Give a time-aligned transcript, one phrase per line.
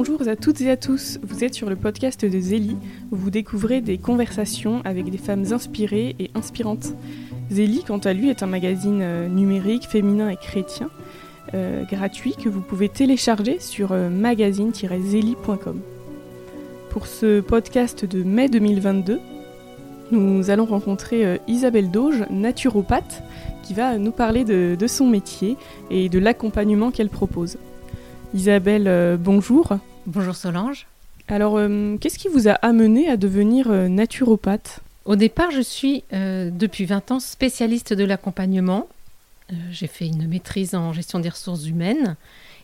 [0.00, 2.76] Bonjour à toutes et à tous, vous êtes sur le podcast de Zélie,
[3.10, 6.94] où vous découvrez des conversations avec des femmes inspirées et inspirantes.
[7.50, 10.88] Zélie, quant à lui, est un magazine euh, numérique, féminin et chrétien,
[11.52, 15.80] euh, gratuit que vous pouvez télécharger sur euh, magazine-zélie.com.
[16.90, 19.18] Pour ce podcast de mai 2022,
[20.12, 23.24] nous allons rencontrer Isabelle Dauge, naturopathe,
[23.64, 25.56] qui va nous parler de, de son métier
[25.90, 27.58] et de l'accompagnement qu'elle propose.
[28.32, 29.78] Isabelle, bonjour.
[30.10, 30.86] Bonjour Solange.
[31.28, 31.60] Alors,
[32.00, 34.80] qu'est-ce qui vous a amené à devenir naturopathe?
[35.04, 38.88] Au départ, je suis depuis 20 ans spécialiste de l'accompagnement.
[39.70, 42.16] j'ai fait une maîtrise en gestion des ressources humaines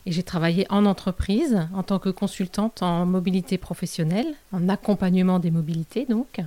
[0.07, 5.51] et j'ai travaillé en entreprise en tant que consultante en mobilité professionnelle, en accompagnement des
[5.51, 6.39] mobilités donc.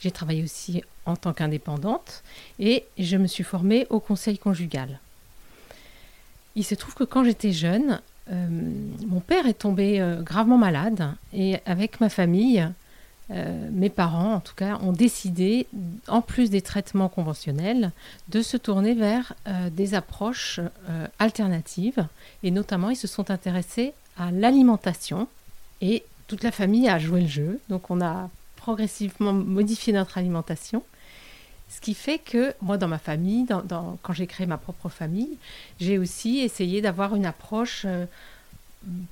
[0.00, 2.22] J'ai travaillé aussi en tant qu'indépendante
[2.58, 5.00] et je me suis formée au conseil conjugal.
[6.56, 8.00] Il se trouve que quand j'étais jeune,
[8.32, 8.46] euh,
[9.06, 12.66] mon père est tombé euh, gravement malade et avec ma famille,
[13.30, 15.66] euh, mes parents en tout cas, ont décidé,
[16.08, 17.92] en plus des traitements conventionnels,
[18.28, 19.34] de se tourner vers
[19.72, 20.60] des approches
[21.18, 22.06] alternatives
[22.42, 25.28] et notamment ils se sont intéressés à l'alimentation
[25.80, 27.60] et toute la famille a joué le jeu.
[27.68, 30.82] Donc on a progressivement modifié notre alimentation.
[31.68, 35.36] Ce qui fait que moi, dans ma famille, quand j'ai créé ma propre famille,
[35.80, 38.06] j'ai aussi essayé d'avoir une approche euh,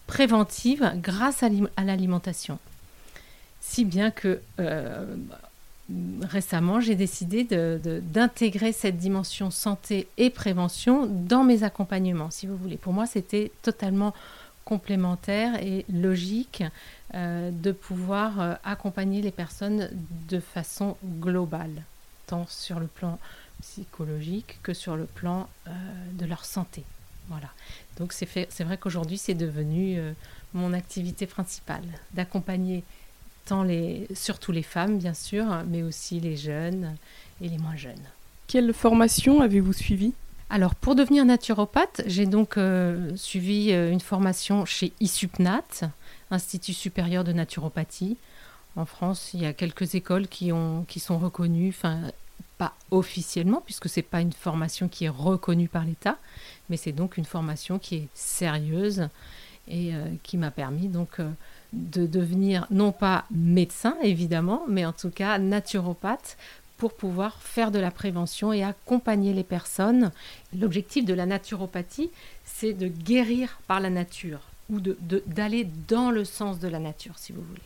[0.06, 2.58] préventive grâce à l'alimentation.
[3.60, 5.16] Si bien que euh,
[6.22, 12.76] récemment, j'ai décidé d'intégrer cette dimension santé et prévention dans mes accompagnements, si vous voulez.
[12.76, 14.14] Pour moi, c'était totalement
[14.64, 16.62] complémentaire et logique
[17.14, 19.90] euh, de pouvoir accompagner les personnes
[20.28, 21.82] de façon globale
[22.48, 23.18] sur le plan
[23.60, 25.70] psychologique que sur le plan euh,
[26.14, 26.82] de leur santé.
[27.28, 27.48] Voilà.
[27.98, 30.12] Donc c'est vrai qu'aujourd'hui c'est devenu euh,
[30.54, 32.82] mon activité principale, d'accompagner
[33.44, 36.96] tant les, surtout les femmes bien sûr, mais aussi les jeunes
[37.40, 38.06] et les moins jeunes.
[38.46, 40.12] Quelle formation avez-vous suivi
[40.54, 45.88] alors, pour devenir naturopathe, j'ai donc euh, suivi une formation chez ISUPNAT,
[46.30, 48.18] Institut supérieur de naturopathie,
[48.76, 52.00] en France, il y a quelques écoles qui, ont, qui sont reconnues, enfin,
[52.90, 56.18] officiellement, puisque ce n'est pas une formation qui est reconnue par l'État,
[56.68, 59.08] mais c'est donc une formation qui est sérieuse
[59.68, 61.30] et euh, qui m'a permis donc euh,
[61.72, 66.36] de devenir non pas médecin évidemment, mais en tout cas naturopathe
[66.76, 70.10] pour pouvoir faire de la prévention et accompagner les personnes.
[70.58, 72.10] L'objectif de la naturopathie,
[72.44, 77.18] c'est de guérir par la nature ou d'aller de, dans le sens de la nature,
[77.18, 77.60] si vous voulez.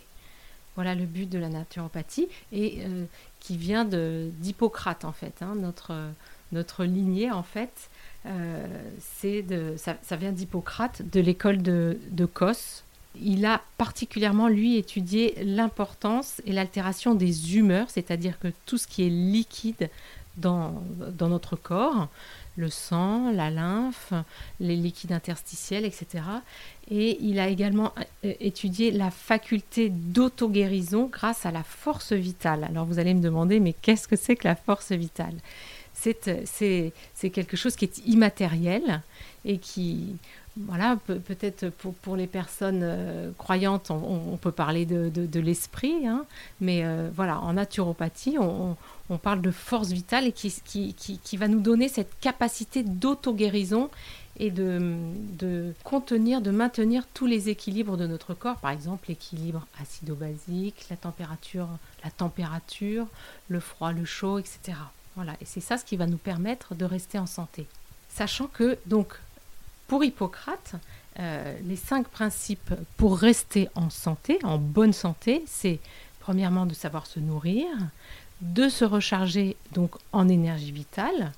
[0.74, 3.06] Voilà le but de la naturopathie et euh,
[3.46, 5.34] qui vient d'Hippocrate en fait.
[5.40, 5.54] Hein.
[5.54, 5.92] notre,
[6.50, 7.90] notre lignée en fait,
[8.26, 8.66] euh,
[8.98, 12.82] c'est de, ça, vient d'Hippocrate, de l'école de, de Kos.
[13.20, 19.06] Il a particulièrement, lui, étudié l'importance et l'altération des humeurs, c'est-à-dire que tout ce qui
[19.06, 19.90] est liquide
[20.36, 20.82] dans,
[21.16, 22.08] dans notre corps,
[22.56, 24.12] le sang, la lymphe,
[24.60, 26.24] les liquides interstitiels, etc.
[26.90, 27.92] Et il a également
[28.24, 32.64] euh, étudié la faculté d'auto-guérison grâce à la force vitale.
[32.64, 35.34] Alors vous allez me demander, mais qu'est-ce que c'est que la force vitale?
[36.06, 39.02] Euh, c'est quelque chose qui est immatériel
[39.44, 40.16] et qui,
[40.56, 46.24] voilà, peut-être pour, pour, les personnes euh, croyantes, on, peut parler de, de, l'esprit, hein,
[46.60, 46.84] mais
[47.14, 48.76] voilà, en naturopathie, on,
[49.10, 53.90] on parle de force vitale et qui, va nous donner cette capacité d'auto-guérison
[54.38, 54.98] et de,
[55.38, 60.96] de, contenir, de maintenir tous les équilibres de notre corps, par exemple l'équilibre acido-basique, la
[60.96, 61.68] température,
[62.04, 63.06] la température,
[63.48, 64.76] le froid, le chaud, etc.
[65.14, 67.66] Voilà, et c'est ça ce qui va nous permettre de rester en santé.
[68.10, 69.14] Sachant que, donc,
[69.88, 70.74] pour Hippocrate,
[71.18, 75.80] euh, les cinq principes pour rester en santé, en bonne santé, c'est
[76.20, 77.66] premièrement de savoir se nourrir,
[78.41, 81.32] de se recharger donc en énergie vitale,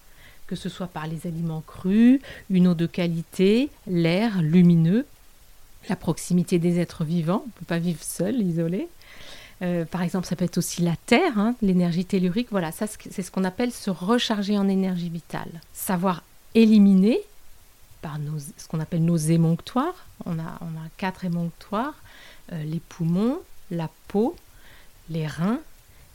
[0.46, 2.20] que ce soit par les aliments crus,
[2.50, 5.06] une eau de qualité, l'air lumineux,
[5.88, 8.88] la proximité des êtres vivants, on ne peut pas vivre seul, isolé.
[9.62, 12.48] Euh, par exemple, ça peut être aussi la terre, hein, l'énergie tellurique.
[12.50, 15.60] Voilà, ça c'est ce qu'on appelle se recharger en énergie vitale.
[15.72, 16.22] Savoir
[16.54, 17.20] éliminer
[18.02, 20.06] par nos, ce qu'on appelle nos émonctoires.
[20.26, 20.58] On a,
[20.96, 21.94] quatre émonctoires
[22.52, 23.38] euh, les poumons,
[23.70, 24.36] la peau,
[25.10, 25.60] les reins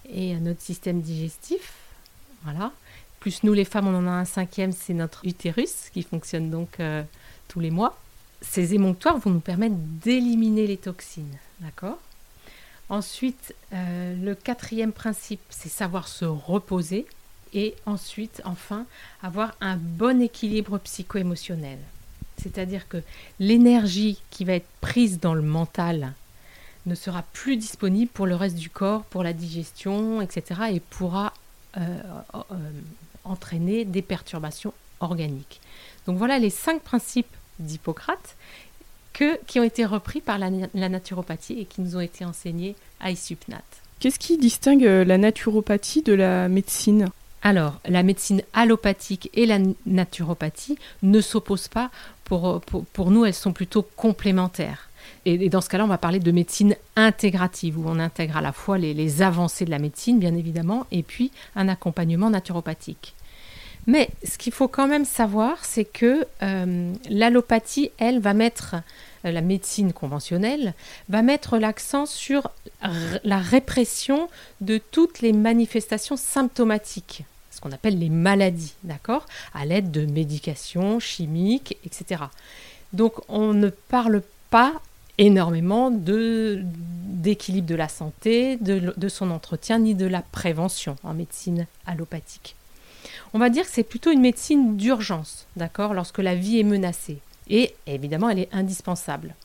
[0.10, 1.74] et notre système digestif.
[2.44, 2.72] Voilà.
[3.20, 6.80] Plus nous, les femmes, on en a un cinquième, c'est notre utérus qui fonctionne donc
[6.80, 7.04] euh,
[7.48, 7.98] tous les mois.
[8.42, 11.38] Ces émonctoires vont nous permettre d'éliminer les toxines.
[11.62, 12.00] D'accord?
[12.90, 17.06] Ensuite, euh, le quatrième principe, c'est savoir se reposer.
[17.54, 18.86] Et ensuite, enfin,
[19.22, 21.78] avoir un bon équilibre psycho-émotionnel.
[22.42, 22.98] C'est-à-dire que
[23.40, 26.14] l'énergie qui va être prise dans le mental
[26.86, 30.62] ne sera plus disponible pour le reste du corps, pour la digestion, etc.
[30.72, 31.34] et pourra
[31.78, 31.82] euh,
[32.36, 32.42] euh,
[33.24, 35.62] entraîner des perturbations organiques.
[36.06, 38.36] Donc voilà les cinq principes d'Hippocrate
[39.14, 43.12] que, qui ont été repris par la, naturopathie et qui nous ont été enseignés à
[43.12, 43.62] Isupnat.
[44.00, 47.10] Qu'est-ce qui distingue euh, la naturopathie de la médecine?
[47.42, 51.92] Alors, la médecine allopathique et la naturopathie ne s'opposent pas.
[52.24, 54.90] Pour, pour, nous, elles sont plutôt complémentaires.
[55.26, 58.52] Et, dans ce cas-là, on va parler de médecine intégrative, où on intègre à la
[58.52, 63.16] fois les, avancées de la médecine, bien évidemment, et puis un accompagnement naturopathique.
[63.86, 68.76] Mais ce qu'il faut quand même savoir, c'est que euh, l'allopathie, elle, va mettre,
[69.26, 70.74] euh, la médecine conventionnelle,
[71.10, 72.50] va mettre l'accent sur
[73.24, 74.30] la répression
[74.62, 81.00] de toutes les manifestations symptomatiques, ce qu'on appelle les maladies, d'accord À l'aide de médications
[81.00, 82.24] chimiques, etc.
[82.92, 84.74] Donc on ne parle pas
[85.18, 92.56] énormément d'équilibre de, la santé, de son entretien, ni de la prévention en médecine allopathique.
[93.34, 97.20] On va dire que c'est plutôt une médecine d'urgence, d'accord, lorsque la vie est menacée.
[97.50, 99.36] Et évidemment, elle est indispensable.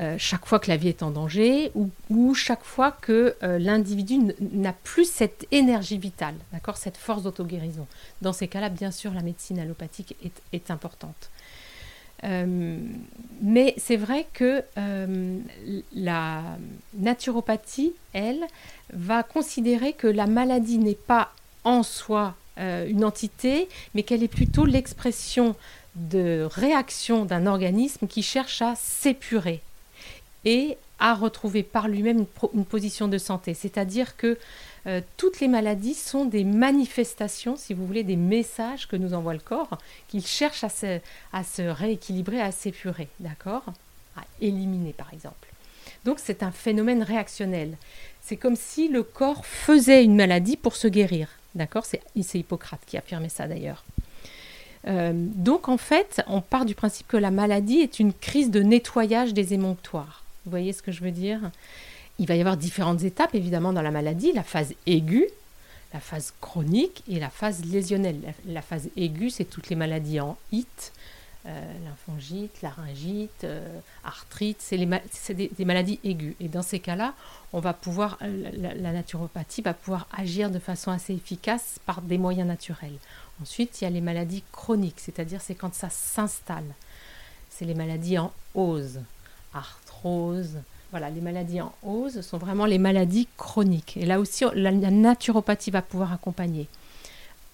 [0.00, 1.70] Euh, chaque fois que la vie est en danger
[2.10, 6.34] ou, chaque fois que euh, l'individu n'a plus cette énergie vitale,
[6.74, 7.86] cette force d'auto-guérison.
[8.20, 10.16] Dans ces cas-là, bien sûr, la médecine allopathique
[10.52, 11.30] est, importante.
[12.24, 12.78] Euh,
[13.42, 14.62] mais c'est vrai que
[15.94, 16.42] la
[16.94, 18.44] naturopathie, elle,
[18.92, 21.32] va considérer que la maladie n'est pas
[21.64, 25.56] en soi euh, une entité, mais qu'elle est plutôt l'expression
[25.96, 29.60] de réaction d'un organisme qui cherche à s'épurer
[30.44, 33.54] et à retrouver par lui-même une, position de santé.
[33.54, 34.38] C'est-à-dire que
[34.86, 39.32] euh, toutes les maladies sont des manifestations, si vous voulez, des messages que nous envoie
[39.32, 39.78] le corps,
[40.08, 43.64] qu'il cherche à se, rééquilibrer, à s'épurer, d'accord?
[44.16, 45.48] À éliminer, par exemple.
[46.04, 47.76] Donc c'est un phénomène réactionnel.
[48.20, 51.28] C'est comme si le corps faisait une maladie pour se guérir.
[51.54, 51.84] D'accord?
[51.84, 53.84] C'est Hippocrate qui affirmait ça d'ailleurs.
[54.86, 58.60] Euh, donc en fait, on part du principe que la maladie est une crise de
[58.60, 60.24] nettoyage des émonctoires.
[60.44, 61.40] Vous voyez ce que je veux dire?
[62.18, 65.28] Il va y avoir différentes étapes évidemment dans la maladie, la phase aiguë,
[65.92, 68.34] la phase chronique et la phase lésionnelle.
[68.46, 70.92] La, phase aiguë, c'est toutes les maladies en HIT,
[71.46, 71.74] euh,
[72.62, 74.76] laryngite, euh, arthrite, c'est
[75.34, 76.34] des, maladies aiguës.
[76.40, 77.14] Et dans ces cas-là,
[77.52, 82.48] on va pouvoir, la, naturopathie va pouvoir agir de façon assez efficace par des moyens
[82.48, 82.98] naturels.
[83.40, 86.74] Ensuite, il y a les maladies chroniques, c'est-à-dire c'est quand ça s'installe.
[87.50, 88.98] C'est les maladies en hausse,
[89.52, 90.58] arthrose.
[90.94, 93.96] Voilà, les maladies en hausse sont vraiment les maladies chroniques.
[93.96, 96.68] Et là aussi, la naturopathie va pouvoir accompagner.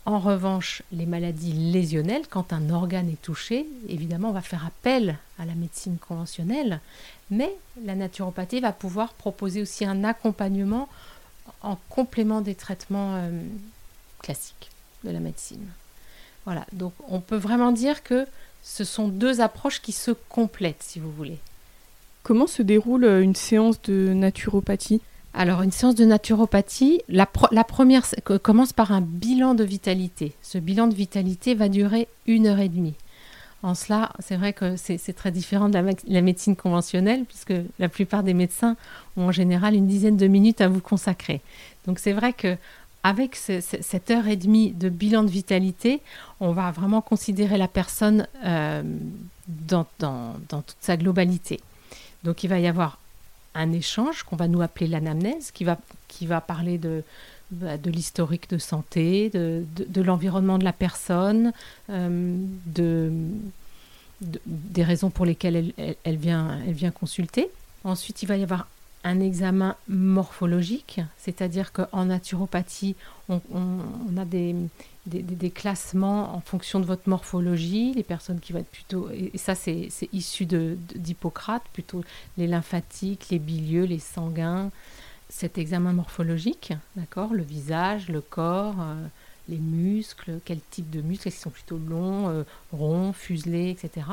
[0.05, 5.17] En revanche, les maladies lésionnelles, quand un organe est touché, évidemment, on va faire appel
[5.39, 6.81] à la médecine conventionnelle,
[7.31, 7.51] mais
[7.83, 10.87] la naturopathie va pouvoir proposer aussi un accompagnement
[11.63, 13.31] en complément des traitements euh,
[14.19, 14.69] classiques
[15.03, 15.67] de la médecine.
[16.45, 18.27] Voilà, donc on peut vraiment dire que
[18.63, 21.39] ce sont deux approches qui se complètent, si vous voulez.
[22.23, 25.01] Comment se déroule euh, une séance de naturopathie?
[25.33, 28.05] Alors, une séance de naturopathie, la, première
[28.43, 30.33] commence par un bilan de vitalité.
[30.43, 32.95] Ce bilan de vitalité va durer une heure et demie.
[33.63, 38.23] En cela, c'est vrai que c'est très différent de la, médecine conventionnelle, puisque la plupart
[38.23, 38.77] des médecins
[39.17, 41.43] ont en général une dizaine de minutes à vous consacrer.
[41.87, 42.57] Donc c'est vrai que
[43.03, 46.01] avec cette heure et demie de bilan de vitalité,
[46.41, 48.83] on va vraiment considérer la personne euh,
[49.47, 51.61] dans, dans toute sa globalité.
[52.25, 52.99] Donc il va y avoir
[53.55, 57.03] un échange qu'on va nous appeler l'anamnèse, qui va, qui va parler de,
[57.51, 61.53] bah, de l'historique de santé, de, de, l'environnement de la personne,
[61.89, 62.37] euh,
[62.67, 63.13] de,
[64.21, 67.51] des raisons pour lesquelles elle, elle, vient, elle vient consulter.
[67.85, 68.69] Ensuite, il va y avoir
[69.05, 72.97] un examen morphologique, c'est-à-dire qu'en naturopathie,
[73.29, 74.55] on, a des,
[75.07, 79.55] des, classements en fonction de votre morphologie, les personnes qui vont être plutôt, et ça
[79.55, 82.05] c'est issu d'Hippocrate, plutôt
[82.37, 84.71] les lymphatiques, les bilieux, les sanguins,
[85.31, 89.07] cet examen morphologique, d'accord, le visage, le corps, euh,
[89.49, 92.43] les muscles, quel type de muscles, est-ce qu'ils sont plutôt longs, euh,
[92.73, 94.07] ronds, fuselés, etc.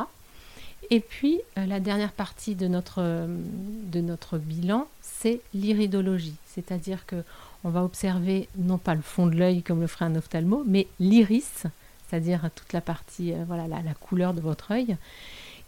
[0.89, 7.23] Et puis euh, la dernière partie de notre, de notre bilan, c'est l'iridologie, c'est-à-dire que
[7.63, 10.87] on va observer non pas le fond de l'œil comme le ferait un ophtalmo, mais
[10.99, 11.65] l'iris,
[12.07, 14.95] c'est-à-dire toute la partie, euh, voilà, la, couleur de votre œil,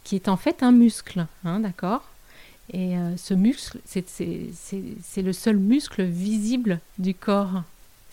[0.04, 2.02] qui est en fait un muscle, hein, d'accord?
[2.72, 7.64] Et euh, ce muscle, c'est le seul muscle visible du corps.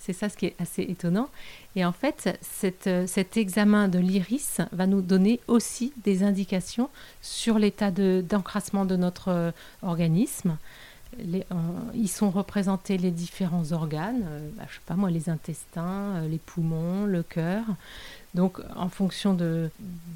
[0.07, 1.27] C'est ça ce qui est assez étonnant.
[1.75, 6.89] Et en fait, cet examen de l'iris va nous donner aussi des indications
[7.21, 10.57] sur l'état d'encrassement de, notre organisme.
[11.19, 11.43] Les,
[11.93, 14.23] ils sont représentés les différents organes,
[14.55, 17.65] bah, sais pas moi, les intestins, les poumons, le cœur.
[18.33, 19.69] Donc, en fonction de,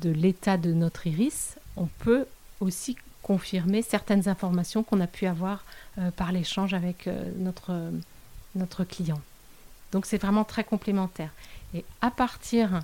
[0.06, 2.28] l'état de notre iris, on peut
[2.62, 5.66] aussi confirmer certaines informations qu'on a pu avoir
[5.98, 7.30] euh, par l'échange avec euh,
[8.56, 9.20] notre client.
[9.92, 11.32] Donc, c'est vraiment très complémentaire.
[11.74, 12.82] Et à partir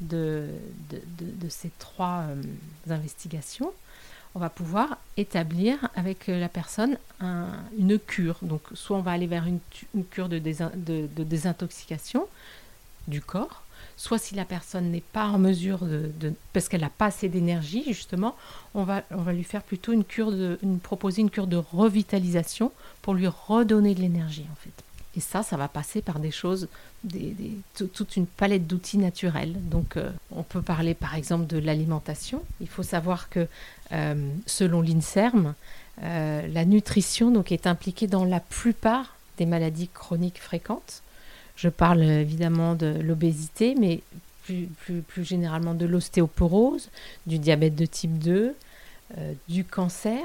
[0.00, 0.48] de,
[1.48, 2.42] ces trois euh,
[2.88, 3.72] investigations,
[4.34, 6.98] on va pouvoir établir avec la personne
[7.76, 8.38] une cure.
[8.42, 9.58] Donc, soit on va aller vers une,
[10.04, 12.26] cure de, désintoxication
[13.08, 13.64] du corps,
[13.96, 17.84] soit si la personne n'est pas en mesure de, parce qu'elle n'a pas assez d'énergie
[17.92, 18.36] justement,
[18.74, 22.72] on va, on va lui faire plutôt une cure de, proposer une cure de revitalisation
[23.02, 24.84] pour lui redonner de l'énergie en fait.
[25.16, 26.68] Et ça, ça va passer par des choses,
[27.74, 29.54] toute une palette d'outils naturels.
[29.68, 32.42] Donc, euh, on peut parler par exemple de l'alimentation.
[32.60, 33.48] Il faut savoir que
[33.92, 35.54] euh, selon l'INSERM,
[36.02, 41.02] euh, la nutrition donc, est impliquée dans la plupart des maladies chroniques fréquentes.
[41.56, 44.00] Je parle évidemment de l'obésité, mais
[44.44, 46.88] plus, plus, généralement de l'ostéoporose,
[47.26, 48.54] du diabète de type 2,
[49.18, 50.22] euh, du cancer.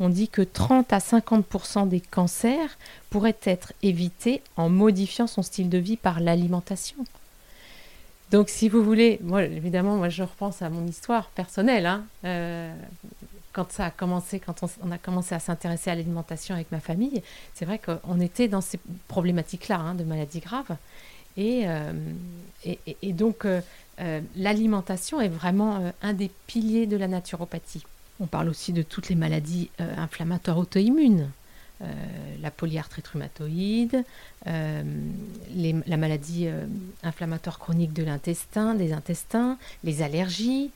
[0.00, 2.78] On dit que 30 à 50% des cancers
[3.10, 7.04] pourraient être évités en modifiant son style de vie par l'alimentation.
[8.32, 11.84] Donc, si vous voulez, moi, évidemment, moi, je repense à mon histoire personnelle.
[11.84, 12.04] Hein.
[12.24, 12.74] Euh,
[13.52, 17.22] quand ça a commencé, quand on, a commencé à s'intéresser à l'alimentation avec ma famille,
[17.52, 20.74] c'est vrai qu'on était dans ces problématiques-là hein, de maladies graves.
[21.36, 21.92] Et, euh,
[23.04, 23.60] donc, euh,
[24.34, 27.84] l'alimentation est vraiment un des piliers de la naturopathie.
[28.22, 31.28] On parle aussi de toutes les maladies inflammatoires auto-immunes.
[32.40, 34.04] la polyarthrite rhumatoïde,
[34.46, 36.46] la maladie
[37.02, 40.70] inflammatoire chronique de l'intestin, des intestins, les allergies,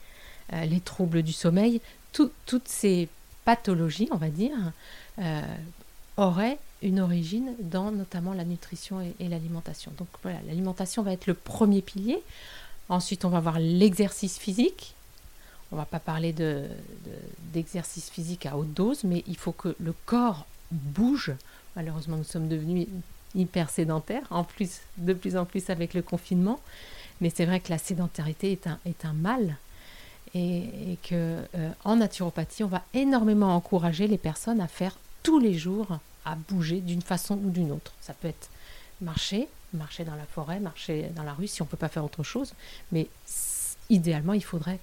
[0.51, 1.79] les troubles du sommeil,
[2.11, 3.07] toutes ces
[3.47, 4.57] pathologies, on va dire,
[5.19, 5.41] euh,
[6.17, 9.93] auraient une origine dans notamment la nutrition et, l'alimentation.
[9.97, 12.21] Donc voilà, l'alimentation va être le premier pilier.
[12.89, 14.95] Ensuite, on va voir l'exercice physique.
[15.71, 16.33] On ne va pas parler
[17.53, 21.33] d'exercice de, physique à haute dose, mais il faut que le corps bouge.
[21.75, 22.87] Malheureusement, nous sommes devenus
[23.35, 26.59] hyper sédentaires, en plus, de plus en plus avec le confinement.
[27.19, 29.57] Mais c'est vrai que la sédentarité est un, est un mal
[30.35, 35.53] et, que euh, en naturopathie, on va énormément encourager les personnes à faire tous les
[35.53, 37.93] jours, à bouger d'une façon ou d'une autre.
[38.01, 38.49] Ça peut être
[39.01, 42.05] marcher, marcher dans la forêt, marcher dans la rue si on ne peut pas faire
[42.05, 42.53] autre chose,
[42.91, 43.07] mais
[43.89, 44.79] idéalement, il faudrait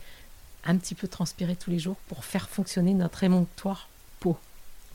[0.64, 3.88] un petit peu transpirer tous les jours pour faire fonctionner notre émonctoire
[4.21, 4.37] peau,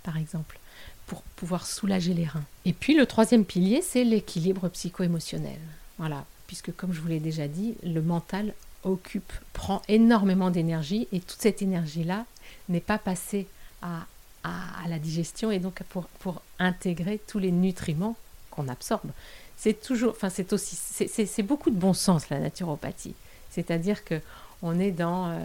[0.04, 0.60] par exemple,
[1.06, 2.46] pour pouvoir soulager les reins.
[2.66, 5.60] Et puis le troisième pilier, c'est l'équilibre psycho-émotionnel.
[5.98, 11.20] Voilà, puisque comme je vous l'ai déjà dit, le mental occupe, prend énormément d'énergie et
[11.20, 12.26] toute cette énergie-là
[12.70, 13.48] n'est pas passée
[13.82, 14.06] à,
[14.44, 18.16] à, la digestion et donc pour, pour intégrer tous les nutriments
[18.52, 19.12] qu'on absorbe.
[19.58, 23.16] C'est toujours, enfin c'est aussi, c'est beaucoup de bon sens la naturopathie.
[23.50, 24.22] C'est-à-dire que
[24.62, 25.38] on est dans, euh,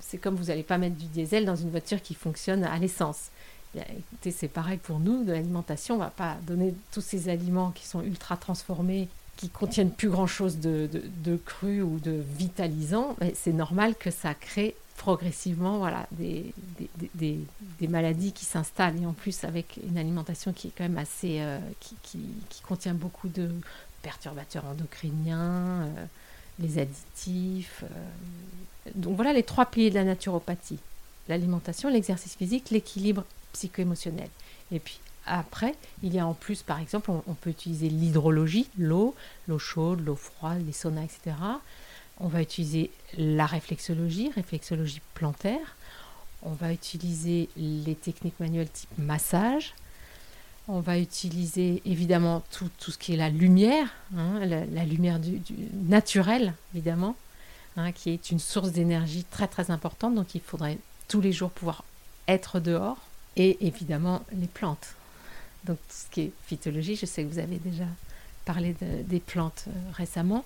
[0.00, 3.30] c'est comme vous n'allez pas mettre du diesel dans une voiture qui fonctionne à l'essence.
[3.76, 7.86] Écoutez, c'est pareil pour nous, de l'alimentation, on va pas donner tous ces aliments qui
[7.86, 13.94] sont ultra transformés qui contiennent plus grand-chose de, de, cru ou de vitalisant, c'est normal
[13.94, 16.52] que ça crée progressivement voilà, des,
[17.88, 19.00] maladies qui s'installent.
[19.00, 21.38] Et en plus, avec une alimentation qui est quand même assez...
[21.40, 22.18] Euh, qui,
[22.66, 23.48] contient beaucoup de
[24.02, 26.04] perturbateurs endocriniens, euh,
[26.58, 27.84] les additifs.
[27.84, 28.90] Euh.
[28.94, 30.78] Donc voilà les trois piliers de la naturopathie.
[31.28, 34.28] L'alimentation, l'exercice physique, l'équilibre psycho-émotionnel.
[34.72, 39.14] Et puis après, il y a en plus, par exemple, on, peut utiliser l'hydrologie, l'eau,
[39.46, 41.36] l'eau chaude, l'eau froide, les saunas, etc.
[42.18, 45.76] On va utiliser la réflexologie, réflexologie plantaire.
[46.42, 49.74] On va utiliser les techniques manuelles type massage.
[50.70, 55.18] On va utiliser évidemment tout, ce qui est la lumière, hein, la, lumière
[55.72, 57.16] naturelle, évidemment,
[57.78, 60.14] hein, qui est une source d'énergie très très importante.
[60.14, 61.84] Donc il faudrait tous les jours pouvoir
[62.28, 62.98] être dehors.
[63.36, 64.96] Et évidemment les plantes.
[65.64, 67.84] Donc tout ce qui est phytologie, je sais que vous avez déjà
[68.44, 70.44] parlé des plantes euh, récemment,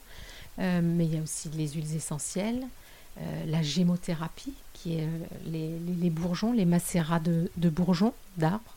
[0.59, 2.63] euh, mais il y a aussi les huiles essentielles,
[3.19, 5.09] euh, la gémothérapie, qui est
[5.47, 8.75] les, bourgeons, les macérats de bourgeons, d'arbres.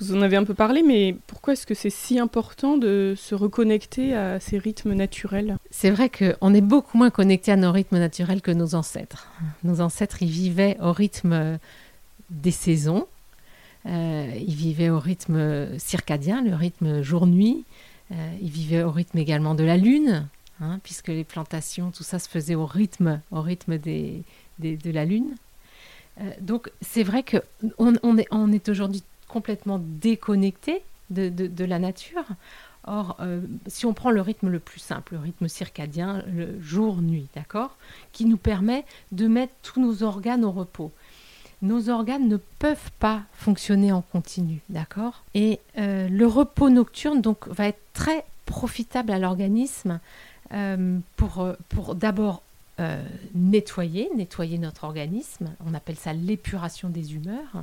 [0.00, 3.34] Vous en avez un peu parlé, mais pourquoi est-ce que c'est si important de se
[3.34, 5.58] reconnecter à ces rythmes naturels?
[5.70, 9.28] C'est vrai qu'on est beaucoup moins connecté à nos rythmes naturels que nos ancêtres.
[9.62, 11.58] Nos ancêtres, ils vivaient au rythme
[12.30, 13.06] des saisons,
[13.86, 17.64] euh, ils vivaient au rythme circadien, le rythme jour-nuit,
[18.12, 20.26] euh, ils vivaient au rythme également de la lune,
[20.62, 25.34] hein, puisque les plantations, tout ça se faisait au rythme, au rythme de la lune.
[26.20, 32.24] Euh, donc c'est vrai qu'on on est, on est aujourd'hui complètement déconnecté de, la nature.
[32.86, 37.26] Or, euh, si on prend le rythme le plus simple, le rythme circadien, le jour-nuit,
[37.34, 37.76] d'accord,
[38.12, 40.92] qui nous permet de mettre tous nos organes au repos.
[41.62, 47.48] Nos organes ne peuvent pas fonctionner en continu, d'accord Et euh, le repos nocturne donc
[47.48, 50.00] va être très profitable à l'organisme
[51.16, 52.42] pour, pour d'abord
[52.80, 53.02] euh,
[53.34, 55.50] nettoyer, nettoyer notre organisme.
[55.66, 57.62] On appelle ça l'épuration des humeurs.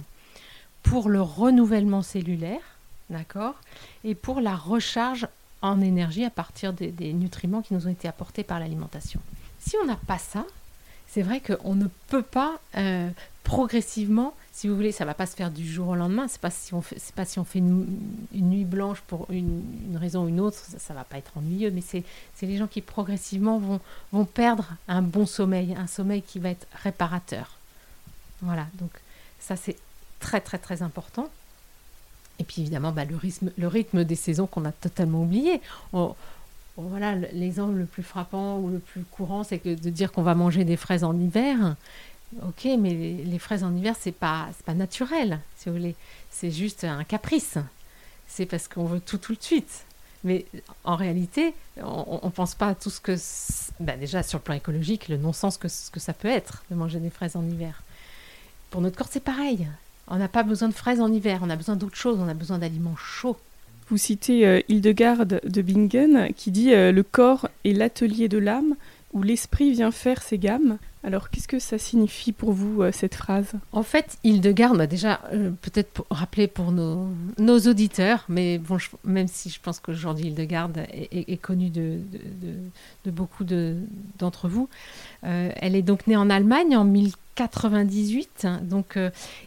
[0.89, 2.61] Pour le renouvellement cellulaire,
[3.09, 3.55] d'accord
[4.03, 5.27] Et pour la recharge
[5.61, 9.19] en énergie à partir des, nutriments qui nous ont été apportés par l'alimentation.
[9.59, 10.45] Si on n'a pas ça,
[11.07, 13.09] c'est vrai qu'on ne peut pas euh,
[13.43, 16.27] progressivement si vous voulez, ça va pas se faire du jour au lendemain.
[16.27, 17.85] C'est pas si on fait, pas si on fait une,
[18.33, 19.61] nuit blanche pour une,
[19.95, 21.69] raison ou une autre, ça, ne va pas être ennuyeux.
[21.69, 22.03] Mais c'est,
[22.41, 23.79] les gens qui progressivement vont,
[24.11, 27.51] vont perdre un bon sommeil, un sommeil qui va être réparateur.
[28.41, 28.89] Voilà, donc
[29.39, 29.75] ça c'est
[30.27, 31.29] très très très important.
[32.39, 35.61] Et puis évidemment, bah, le, rythme, le rythme des saisons qu'on a totalement oublié.
[36.75, 40.35] voilà, l'exemple le plus frappant ou le plus courant, c'est que de dire qu'on va
[40.35, 41.75] manger des fraises en hiver.
[42.45, 42.93] Ok, mais
[43.23, 45.95] les, fraises en hiver, c'est pas, pas naturel, si vous voulez.
[46.29, 47.57] C'est juste un caprice.
[48.27, 49.85] C'est parce qu'on veut tout tout de suite.
[50.25, 50.45] Mais
[50.83, 53.15] en réalité, on ne pense pas à tout ce que.
[53.79, 56.99] Ben déjà, sur le plan écologique, le non-sens que, que ça peut être de manger
[56.99, 57.81] des fraises en hiver.
[58.69, 59.65] Pour notre corps, c'est pareil.
[60.07, 62.33] On n'a pas besoin de fraises en hiver, on a besoin d'autre chose, on a
[62.33, 63.37] besoin d'aliments chauds.
[63.89, 68.75] Vous citez euh, Hildegarde de Bingen qui dit euh, Le corps est l'atelier de l'âme
[69.23, 70.77] l'esprit vient faire ses gammes.
[71.03, 73.53] Alors, qu'est-ce que ça signifie pour vous, euh, cette phrase?
[73.71, 77.07] En fait, Hildegarde, bah déjà, euh, peut-être rappeler pour nos,
[77.39, 81.99] auditeurs, mais bon, même si je pense qu'aujourd'hui Hildegarde est, est, connue de,
[83.05, 83.45] beaucoup
[84.19, 84.67] d'entre vous,
[85.23, 88.99] euh, elle est donc née en Allemagne en 1098, donc,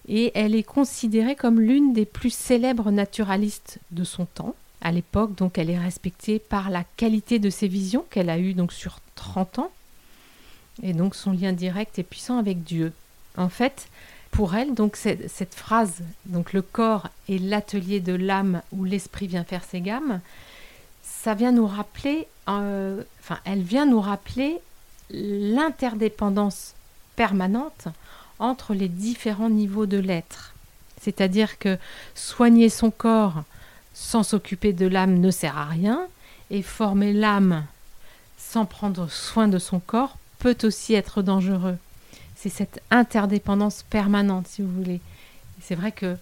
[0.09, 5.35] et elle est considérée comme l'une des plus célèbres naturalistes de son temps à l'époque,
[5.35, 9.59] donc elle est respectée par la qualité de ses visions qu'elle a eues sur 30
[9.59, 9.71] ans,
[10.83, 12.93] et donc son lien direct et puissant avec Dieu.
[13.37, 13.88] En fait,
[14.31, 19.45] pour elle, donc cette, phrase, donc le corps est l'atelier de l'âme où l'esprit vient
[19.45, 20.21] faire ses gammes,
[21.03, 23.03] ça vient nous rappeler, euh,
[23.45, 24.59] elle vient nous rappeler
[25.11, 26.75] l'interdépendance
[27.16, 27.88] permanente
[28.38, 30.55] entre les différents niveaux de l'être.
[31.01, 31.79] C'est-à-dire que
[32.14, 33.43] soigner son corps
[34.00, 36.06] sans s'occuper de l'âme ne sert à rien,
[36.50, 37.64] et former l'âme
[38.38, 41.76] sans prendre soin de son corps peut aussi être dangereux.
[42.34, 45.00] C'est cette interdépendance permanente, si vous voulez.
[45.60, 46.16] C'est vrai que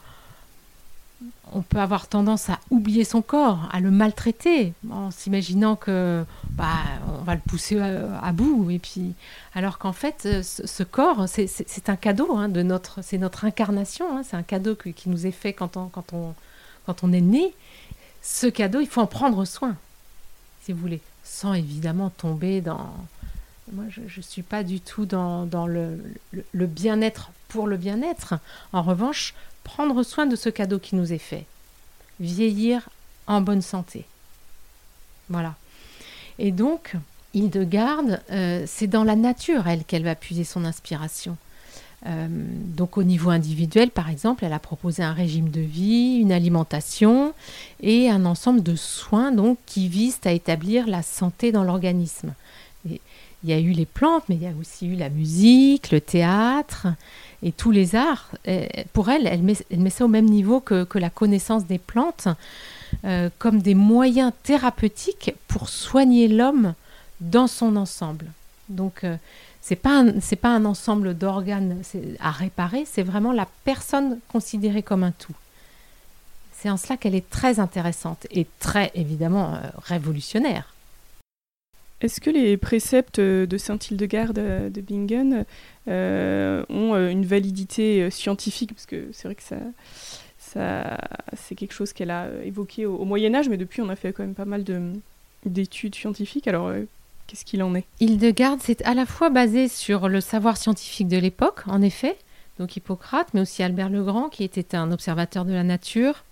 [1.52, 6.74] on peut avoir tendance à oublier son corps, à le maltraiter, en s'imaginant que bah,
[7.20, 8.70] on va le pousser à, bout.
[8.70, 9.14] Et puis,
[9.54, 14.16] alors qu'en fait, ce, corps, c'est un cadeau hein, de notre, c'est notre incarnation.
[14.16, 14.22] Hein.
[14.28, 16.34] c'est un cadeau qui nous est fait quand on, quand on,
[16.88, 17.52] quand on est né.
[18.22, 19.76] Ce cadeau, il faut en prendre soin,
[20.62, 22.90] si vous voulez, sans évidemment tomber dans,
[23.72, 26.00] moi, je ne suis pas du tout dans, le,
[26.54, 28.36] bien-être pour le bien-être.
[28.72, 31.44] En revanche, prendre soin de ce cadeau qui nous est fait.
[32.20, 32.88] Vieillir
[33.26, 34.06] en bonne santé.
[35.28, 35.56] Voilà.
[36.38, 36.94] Et donc,
[37.34, 41.36] Hildegarde, euh, c'est dans la nature, elle, qu'elle va puiser son inspiration.
[42.06, 46.32] Euh, donc au niveau individuel, par exemple, elle a proposé un régime de vie, une
[46.32, 47.32] alimentation
[47.80, 49.32] et un ensemble de soins
[49.66, 52.34] qui visent à établir la santé dans l'organisme.
[52.84, 56.00] Il y a eu les plantes, mais il y a aussi eu la musique, le
[56.00, 56.88] théâtre
[57.42, 58.30] et tous les arts.
[58.92, 62.28] pour elle, elle met, ça au même niveau que, la connaissance des plantes,
[63.04, 66.74] euh, comme des moyens thérapeutiques pour soigner l'homme
[67.20, 68.26] dans son ensemble.
[68.68, 69.16] Donc, euh,
[69.60, 70.04] c'est pas
[70.40, 71.82] pas un ensemble d'organes
[72.20, 75.34] à réparer, c'est vraiment la personne considérée comme un tout.
[76.52, 80.74] C'est en cela qu'elle est très intéressante et très évidemment euh, révolutionnaire.
[82.00, 85.44] Est-ce que les préceptes de Saint-Hildegarde euh, de Bingen
[85.88, 88.72] euh, ont euh, une validité scientifique?
[88.72, 89.56] Parce que c'est vrai que ça,
[90.38, 90.98] ça
[91.36, 94.22] c'est quelque chose qu'elle a évoqué au, Moyen Âge, mais depuis on a fait quand
[94.22, 94.64] même pas mal
[95.44, 96.46] d'études scientifiques.
[96.46, 96.72] Alors
[97.28, 101.18] qu'est-ce qu'il en est Hildegarde, c'est à la fois basé sur le savoir scientifique de
[101.18, 102.18] l'époque, en effet,
[102.58, 106.24] donc Hippocrate, mais aussi Albert le Grand, qui était un observateur de la nature,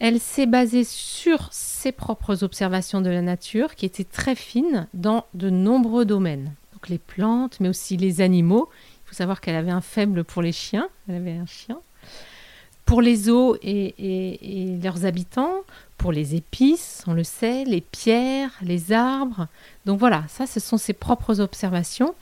[0.00, 5.26] elle s'est basée sur ses propres observations de la nature, qui étaient très fines dans
[5.34, 6.54] de nombreux domaines.
[6.72, 8.70] Donc les plantes, mais aussi les animaux.
[9.04, 10.88] Il faut savoir qu'elle avait un faible pour les chiens.
[11.06, 11.78] Elle avait un chien.
[12.90, 15.58] Pour les eaux et, leurs habitants,
[15.96, 19.46] pour les épices, on le sait, les pierres, les arbres.
[19.86, 22.16] Donc voilà, ça, ce sont ses propres observations.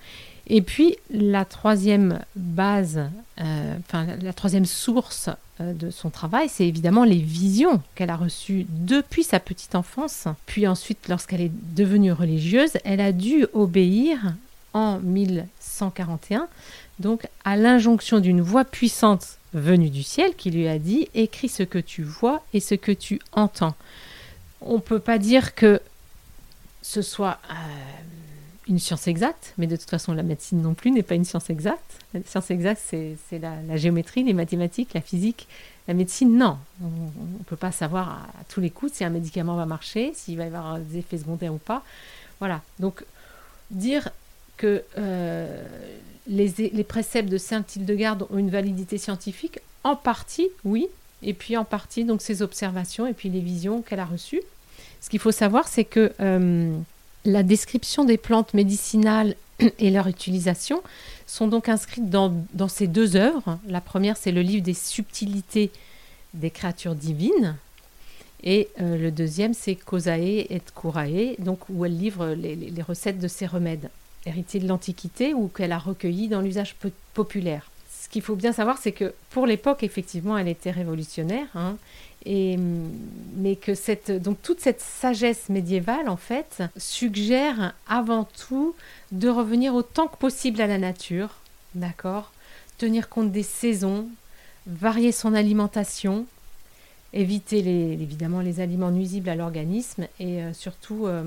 [0.47, 3.01] Et puis la troisième base,
[3.41, 5.31] euh, enfin la troisième source
[5.63, 10.27] euh, de son travail, c'est évidemment les visions qu'elle a reçues depuis sa petite enfance.
[10.45, 14.35] Puis ensuite, lorsqu'elle est devenue religieuse, elle a dû obéir
[14.75, 16.47] en 1141,
[16.99, 21.63] donc à l'injonction d'une voix puissante venue du ciel qui lui a dit écris ce
[21.63, 23.75] que tu vois et ce que tu entends.
[24.61, 25.81] On ne peut pas dire que
[26.83, 27.55] ce soit euh,
[28.69, 31.51] une science exacte, mais de toute façon, la médecine non plus n'est pas une science
[31.51, 31.99] exacte.
[32.15, 35.49] La science exacte, c'est la, géométrie, les mathématiques, la physique.
[35.87, 36.59] La médecine, non.
[36.83, 40.37] On ne peut pas savoir à, tous les coups si un médicament va marcher, s'il
[40.37, 41.83] va y avoir des effets secondaires ou pas.
[42.41, 42.61] Voilà.
[42.79, 43.05] Donc,
[43.71, 44.11] dire
[44.59, 45.65] que euh,
[46.27, 50.89] les, les, préceptes de Saint-Hildegarde ont une validité scientifique, en partie, oui.
[51.23, 54.43] Et puis en partie, donc, ses observations et puis les visions qu'elle a reçues.
[55.01, 56.13] Ce qu'il faut savoir, c'est que...
[56.21, 56.77] Euh,
[57.25, 59.35] la description des plantes médicinales
[59.79, 60.83] et leur utilisation
[61.27, 62.33] sont donc inscrites dans,
[62.69, 63.59] ces deux œuvres.
[63.67, 65.71] La première, c'est le livre des subtilités
[66.35, 67.57] des créatures divines.
[68.43, 73.29] Et euh, le deuxième, c'est Causae et Curae, donc où elle livre les, recettes de
[73.29, 73.91] ces remèdes
[74.27, 76.77] hérités de l'Antiquité ou qu'elle a recueillis dans l'usage
[77.15, 77.71] populaire?
[77.91, 81.47] Ce qu'il faut bien savoir, c'est que pour l'époque, effectivement, elle était révolutionnaire.
[81.55, 81.77] Hein,
[82.27, 88.75] mais que donc toute cette sagesse médiévale, en fait, suggère avant tout
[89.13, 91.31] de revenir autant que possible à la nature,
[91.75, 92.33] d'accord?
[92.77, 94.09] Tenir compte des saisons,
[94.67, 96.27] varier son alimentation,
[97.13, 101.23] éviter les, évidemment les aliments nuisibles à l'organisme et euh, surtout euh,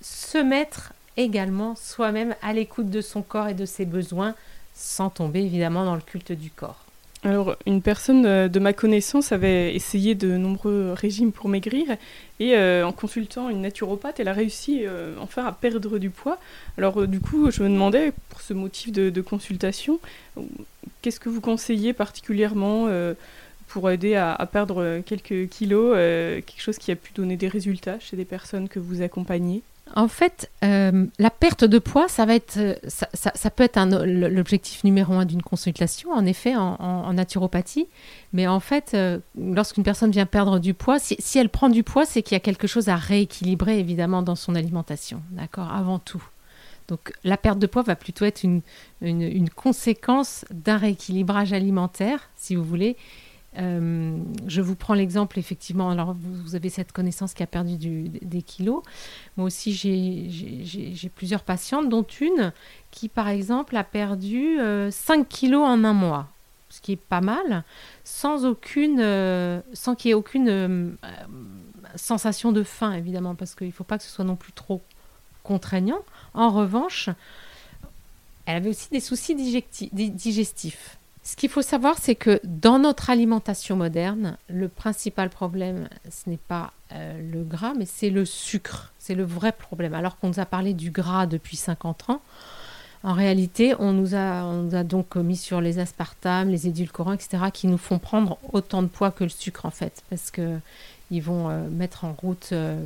[0.00, 4.34] se mettre également soi-même à l'écoute de son corps et de ses besoins
[4.74, 6.86] sans tomber évidemment dans le culte du corps.
[7.26, 11.96] Alors, une personne euh, de ma connaissance avait essayé de nombreux régimes pour maigrir
[12.38, 16.38] et euh, en consultant une naturopathe, elle a réussi euh, enfin à perdre du poids.
[16.78, 19.98] Alors, du coup, je me demandais, pour ce motif de, consultation,
[21.02, 22.88] qu'est-ce que vous conseillez particulièrement
[23.66, 28.16] pour aider à, perdre quelques kilos, quelque chose qui a pu donner des résultats chez
[28.16, 29.62] des personnes que vous accompagnez?
[29.94, 35.14] En fait, euh, la perte de poids, ça va être, ça, peut être l'objectif numéro
[35.14, 37.86] un d'une consultation, en effet, en, naturopathie.
[38.32, 42.04] Mais en fait, euh, lorsqu'une personne vient perdre du poids, si, elle prend du poids,
[42.04, 46.22] c'est qu'il y a quelque chose à rééquilibrer, évidemment, dans son alimentation, d'accord, avant tout.
[46.88, 52.64] Donc, la perte de poids va plutôt être une conséquence d'un rééquilibrage alimentaire, si vous
[52.64, 52.96] voulez,
[53.58, 58.42] euh, je vous prends l'exemple, effectivement, alors vous, avez cette connaissance qui a perdu des
[58.42, 58.82] kilos.
[59.36, 62.52] Moi aussi, j'ai plusieurs patientes, dont une
[62.90, 66.28] qui, par exemple, a perdu 5 euh, kilos en un mois,
[66.68, 67.64] ce qui est pas mal,
[68.04, 70.96] sans euh, qu'il y ait aucune
[71.94, 74.82] sensation de faim, évidemment, parce qu'il ne faut pas que ce soit non plus trop
[75.42, 76.00] contraignant.
[76.34, 77.08] En revanche,
[78.44, 80.98] elle avait aussi des soucis digestifs.
[81.26, 86.36] Ce qu'il faut savoir, c'est que dans notre alimentation moderne, le principal problème, ce n'est
[86.36, 88.92] pas euh, le gras, mais c'est le sucre.
[89.00, 89.92] C'est le vrai problème.
[89.92, 92.22] Alors qu'on nous a parlé du gras depuis 50 ans,
[93.02, 97.38] en réalité, on nous a, on a donc mis sur les aspartames, les édulcorants, etc.,
[97.52, 101.50] qui nous font prendre autant de poids que le sucre, en fait, parce qu'ils vont
[101.50, 102.80] euh, mettre en route euh,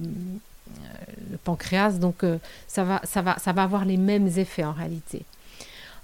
[1.30, 2.24] le pancréas, donc
[2.68, 5.24] ça, va, ça, va, ça va avoir les mêmes effets en réalité.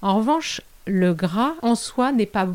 [0.02, 2.46] En revanche, le gras en soi n'est pas,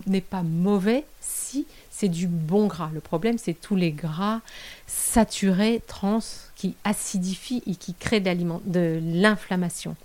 [0.43, 2.89] mauvais si c'est du bon gras.
[2.93, 4.39] Le problème, c'est tous les gras
[4.87, 6.19] saturés, trans,
[6.55, 9.95] qui acidifient et qui créent de l'inflammation.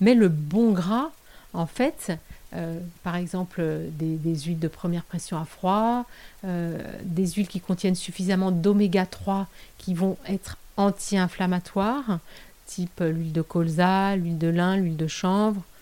[0.00, 1.10] Mais le bon gras,
[1.52, 2.12] en fait,
[2.54, 6.06] euh, par exemple des, huiles de première pression à froid,
[6.44, 12.20] euh, des huiles qui contiennent suffisamment d'oméga 3 qui vont être anti-inflammatoires,
[12.66, 15.73] type l'huile de colza, l'huile de lin, l'huile de chanvre, euh,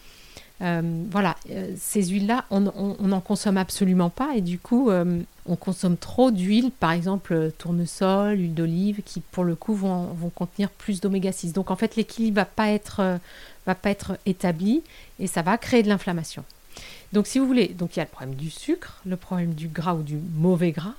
[1.11, 5.96] voilà, euh, ces huiles-là, on n'en consomme absolument pas et du coup, euh, on consomme
[5.96, 11.33] trop d'huile, par exemple tournesol, huile d'olive, qui pour le coup vont, contenir plus d'oméga
[11.33, 11.53] 6.
[11.53, 13.18] Donc en fait, l'équilibre va pas être
[13.66, 14.83] va pas être établi
[15.18, 16.44] et ça va créer de l'inflammation.
[17.12, 19.68] Donc si vous voulez, donc il y a le problème du sucre, le problème du
[19.68, 20.94] gras ou du mauvais gras.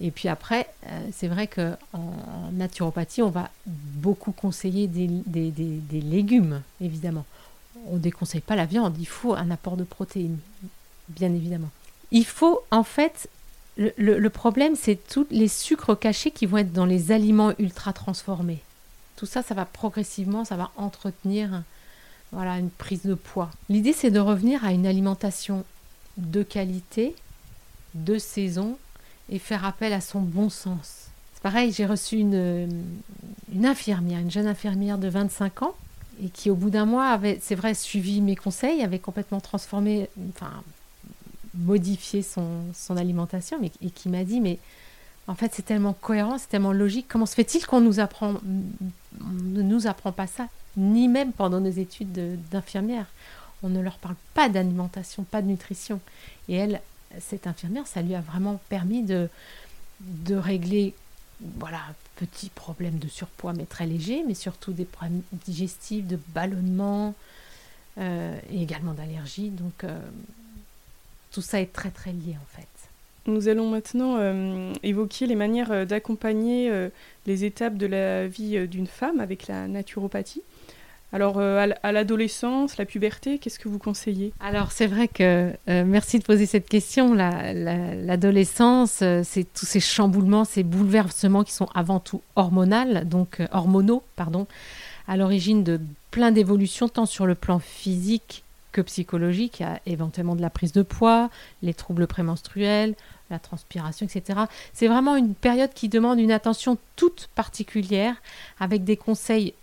[0.00, 0.66] Et puis après,
[1.12, 7.24] c'est vrai qu'en en naturopathie, on va beaucoup conseiller des légumes, évidemment
[7.88, 10.38] on ne déconseille pas la viande, il faut un apport de protéines,
[11.08, 11.70] bien évidemment.
[12.10, 13.28] Il faut en fait
[13.76, 18.62] le, problème, c'est tous les sucres cachés qui vont être dans les aliments ultra transformés.
[19.16, 21.62] Tout ça, ça va progressivement, ça va entretenir
[22.32, 23.50] voilà, une prise de poids.
[23.68, 25.64] L'idée, c'est de revenir à une alimentation
[26.16, 27.14] de qualité,
[27.94, 28.78] de saison,
[29.30, 31.08] et faire appel à son bon sens.
[31.34, 32.84] C'est pareil, j'ai reçu une,
[33.52, 35.74] une infirmière, une jeune infirmière de 25 ans,
[36.22, 40.08] et qui au bout d'un mois avait, c'est vrai, suivi mes conseils, avait complètement transformé,
[40.30, 40.62] enfin,
[41.54, 44.58] modifié son, son alimentation, mais, et qui m'a dit, mais
[45.26, 47.06] en fait, c'est tellement cohérent, c'est tellement logique.
[47.08, 48.34] Comment se fait-il qu'on nous apprend,
[49.20, 53.06] ne nous apprend pas ça, ni même pendant nos études d'infirmière
[53.62, 56.00] On ne leur parle pas d'alimentation, pas de nutrition.
[56.48, 56.80] Et elle,
[57.20, 59.28] cette infirmière, ça lui a vraiment permis de,
[60.00, 60.94] de régler,
[61.40, 61.80] voilà,
[62.16, 67.14] petits problèmes de surpoids, mais très légers, mais surtout des problèmes digestifs, de ballonnement,
[67.98, 69.50] euh, et également d'allergie.
[69.50, 69.98] Donc, euh,
[71.30, 72.66] tout ça est très très lié en fait.
[73.26, 76.70] Nous allons maintenant euh, évoquer les manières d'accompagner
[77.26, 80.42] les étapes de la vie d'une femme avec la naturopathie.
[81.12, 84.32] Alors, à l'adolescence, la puberté, qu'est-ce que vous conseillez?
[84.40, 87.14] Alors, c'est vrai que, merci de poser cette question.
[87.14, 94.48] L'adolescence, c'est tous ces chamboulements, ces bouleversements qui sont avant tout hormonaux, donc hormonaux, pardon,
[95.06, 99.62] à l'origine de plein d'évolutions, tant sur le plan physique que psychologique.
[99.86, 101.30] Éventuellement de la prise de poids,
[101.62, 102.96] les troubles prémenstruels,
[103.30, 104.40] la transpiration, etc.
[104.72, 108.16] C'est vraiment une période qui demande une attention toute particulière
[108.58, 109.54] avec des conseils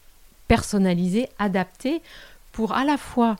[0.51, 2.01] personnalisés, adaptés
[2.51, 3.37] pour à la fois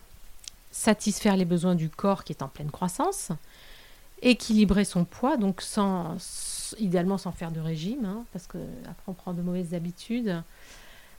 [0.71, 3.33] satisfaire les besoins du corps qui est en pleine croissance,
[4.21, 6.15] équilibrer son poids, donc sans,
[6.79, 10.41] idéalement sans faire de régime, hein, parce que après on prend de mauvaises habitudes,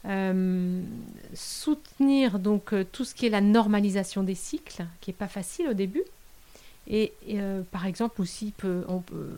[0.06, 0.82] euh,
[1.34, 5.68] soutenir donc euh, tout ce qui est la normalisation des cycles, qui n'est pas facile
[5.68, 6.04] au début.
[6.88, 8.54] Et, euh, par exemple aussi,
[8.88, 9.34] on, peut,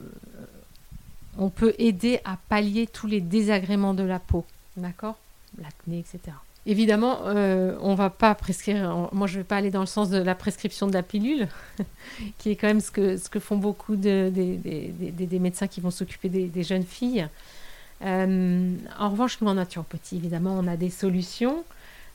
[1.36, 4.44] on peut aider à pallier tous les désagréments de la peau,
[4.76, 5.16] d'accord?
[5.60, 6.36] L'acné, etc.
[6.66, 9.08] Évidemment, on va pas prescrire.
[9.12, 11.46] Moi, je vais pas aller dans le sens de la prescription de la pilule,
[12.38, 15.90] qui est quand même ce que, ce que font beaucoup de, des médecins qui vont
[15.90, 17.28] s'occuper des, jeunes filles.
[18.02, 21.64] Euh, en revanche, nous en naturopathie, évidemment, on a des solutions.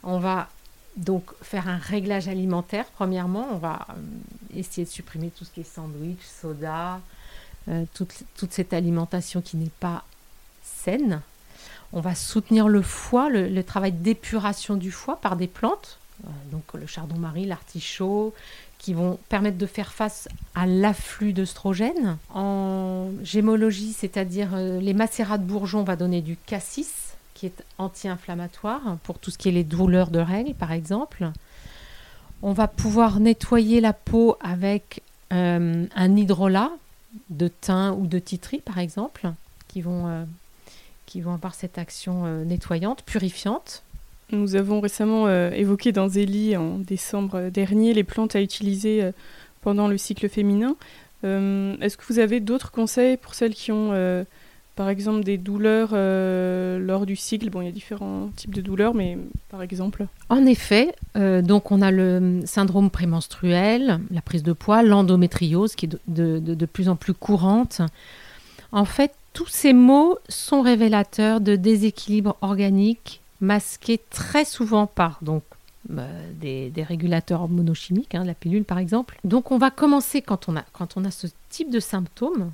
[0.03, 0.49] On va
[0.97, 3.47] donc faire un réglage alimentaire, premièrement.
[3.51, 3.93] On va euh,
[4.55, 6.99] essayer de supprimer tout ce qui est sandwich, soda,
[7.69, 10.03] euh, toute, toute, cette alimentation qui n'est pas
[10.63, 11.21] saine.
[11.91, 15.97] On va soutenir le foie, le, travail d'épuration du foie par des plantes,
[16.51, 18.33] donc le chardon-marie, l'artichaut,
[18.77, 22.17] qui vont permettre de faire face à l'afflux d'œstrogènes.
[22.33, 27.63] En gémologie, c'est-à-dire euh, les macérats de bourgeon, on va donner du cassis, qui est
[27.77, 31.29] anti-inflammatoire pour tout ce qui est les douleurs de règles, par exemple.
[32.41, 36.71] On va pouvoir nettoyer la peau avec euh, un hydrolat
[37.29, 39.31] de thym ou de titri, par exemple,
[39.67, 40.23] qui vont, euh,
[41.09, 43.83] qui vont avoir cette action nettoyante, purifiante.
[44.31, 49.11] Nous avons récemment euh, évoqué dans Zélie en décembre dernier les plantes à utiliser euh,
[49.61, 50.75] pendant le cycle féminin.
[51.23, 53.91] Euh, est-ce que vous avez d'autres conseils pour celles qui ont
[54.75, 57.49] par exemple des douleurs lors du cycle?
[57.49, 59.17] Bon, il y a différents types de douleurs, mais
[59.49, 65.75] par exemple En effet, donc on a le syndrome prémenstruel, la prise de poids, l'endométriose
[65.75, 67.81] qui est de, de, plus en plus courante.
[68.71, 75.19] En fait, tous ces mots sont révélateurs de déséquilibre organique masqué très souvent par
[75.87, 76.03] bah,
[76.39, 79.17] des, régulateurs monochimiques, hein, la pilule par exemple.
[79.23, 82.51] Donc on va commencer quand on a, ce type de symptômes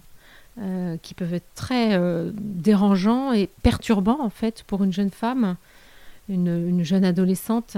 [0.62, 5.58] euh, qui peuvent être très euh, dérangeants et perturbants en fait pour une jeune femme,
[6.30, 7.78] une, jeune adolescente,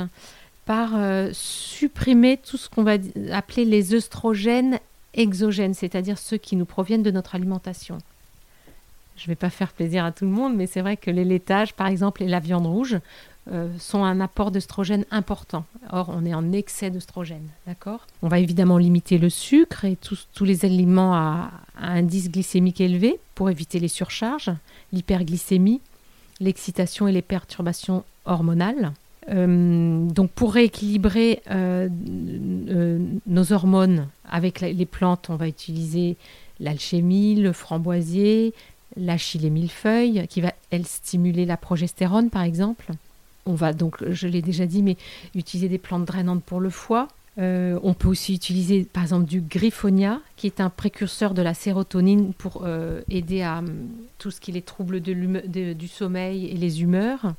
[0.65, 2.97] par euh, supprimer tout ce qu'on va
[3.31, 4.79] appeler les œstrogènes
[5.13, 7.97] exogènes, c'est-à-dire ceux qui nous proviennent de notre alimentation
[9.17, 11.25] je ne vais pas faire plaisir à tout le monde, mais c'est vrai que les
[11.25, 12.97] laitages, par exemple, et la viande rouge
[13.51, 15.65] euh, sont un apport d'œstrogène important.
[15.91, 18.05] Or, on est en excès d'œstrogène, d'accord?
[18.21, 23.49] On va évidemment limiter le sucre et tous, les aliments à, indice glycémique élevé pour
[23.49, 24.51] éviter les surcharges,
[24.91, 25.81] l'hyperglycémie,
[26.39, 28.91] l'excitation et les perturbations hormonales.
[29.29, 31.89] Euh, donc pour rééquilibrer euh,
[33.25, 36.17] nos hormones avec les plantes, on va utiliser
[36.59, 38.53] l'alchimie, le framboisier,
[38.97, 42.91] la chile millefeuille, qui va, elle, stimuler la progestérone, par exemple.
[43.45, 44.97] On va donc, je l'ai déjà dit, mais
[45.35, 47.07] utiliser des plantes drainantes pour le foie.
[47.39, 51.53] Euh, on peut aussi utiliser, par exemple, du griffonia, qui est un précurseur de la
[51.53, 56.57] sérotonine pour euh, aider à hum, tout ce qui est les troubles du sommeil et
[56.57, 57.33] les humeurs.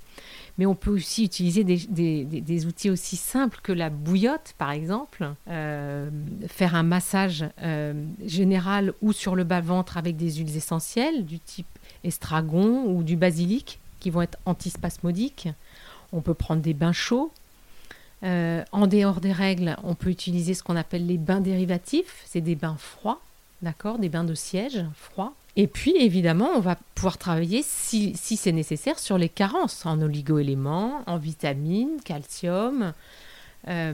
[0.58, 6.10] Mais on peut aussi utiliser des, outils aussi simples que la bouillotte, par exemple, euh,
[6.48, 11.66] faire un massage euh, général ou sur le bas-ventre avec des huiles essentielles du type
[12.02, 15.48] estragon ou du basilic qui vont être antispasmodiques.
[16.12, 17.32] On peut prendre des bains chauds.
[18.24, 22.22] Euh, en dehors des règles, on peut utiliser ce qu'on appelle les bains dérivatifs.
[22.26, 23.20] C'est des bains froids,
[23.62, 25.34] d'accord Des bains de siège froids.
[25.58, 31.02] Et puis, évidemment, on va pouvoir travailler, si, c'est nécessaire, sur les carences en oligo-éléments,
[31.08, 32.92] en vitamines, calcium,
[33.66, 33.92] euh,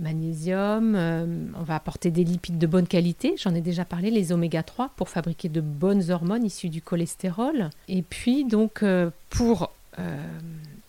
[0.00, 0.96] magnésium.
[0.96, 3.36] Euh, on va apporter des lipides de bonne qualité.
[3.40, 7.70] J'en ai déjà parlé, les oméga 3, pour fabriquer de bonnes hormones issues du cholestérol.
[7.86, 9.70] Et puis, donc, euh, pour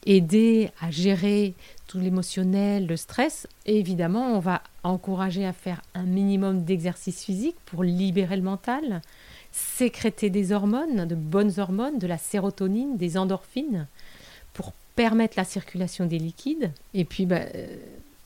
[0.07, 1.53] aider à gérer
[1.85, 7.83] tout l'émotionnel, le stress, évidemment, on va encourager à faire un minimum d'exercice physique pour
[7.83, 9.03] libérer le mental
[9.55, 13.87] sécréter des hormones, de bonnes hormones, de la sérotonine, des endorphines,
[14.53, 16.71] pour permettre la circulation des liquides.
[16.93, 17.77] Et puis, bah, euh,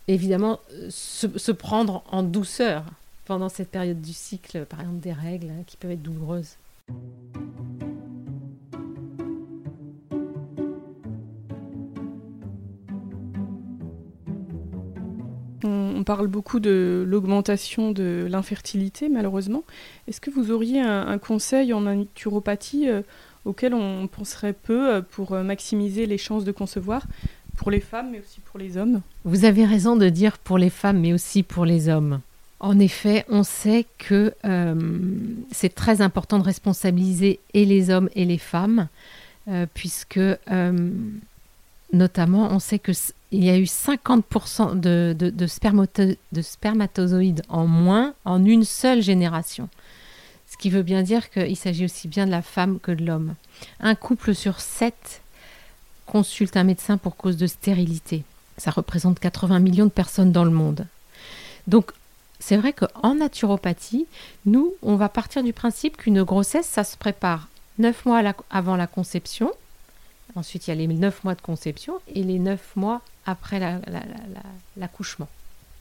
[0.07, 2.83] évidemment, se, prendre en douceur
[3.25, 6.55] pendant cette période du cycle, par exemple des règles hein, qui peuvent être douloureuses.
[15.63, 19.63] On, parle beaucoup de l'augmentation de l'infertilité, malheureusement.
[20.07, 23.01] Est-ce que vous auriez un, conseil en naturopathie euh,
[23.45, 27.05] auquel on penserait peu euh, pour euh, maximiser les chances de concevoir
[27.57, 29.01] pour les femmes, mais aussi pour les hommes?
[29.25, 32.21] Vous avez raison de dire pour les femmes, mais aussi pour les hommes.
[32.61, 34.33] En effet, on sait que
[35.51, 38.89] c'est très important de responsabiliser et les hommes et les femmes,
[39.73, 40.19] puisque
[41.93, 42.79] notamment, on sait
[43.29, 49.69] qu'il y a eu 50% de, de, spermatozoïdes en moins en une seule génération.
[50.49, 53.35] Ce qui veut bien dire qu'il s'agit aussi bien de la femme que de l'homme.
[53.79, 55.21] Un couple sur sept
[56.05, 58.23] consulte un médecin pour cause de stérilité.
[58.57, 60.87] Ça représente 80 millions de personnes dans le monde.
[61.67, 61.91] Donc,
[62.39, 64.07] c'est vrai qu'en naturopathie,
[64.45, 68.87] nous, on va partir du principe qu'une grossesse, ça se prépare 9 mois avant la
[68.87, 69.51] conception,
[70.35, 73.59] Ensuite, il y a les 9 mois de conception et les 9 mois après
[74.77, 75.27] l'accouchement.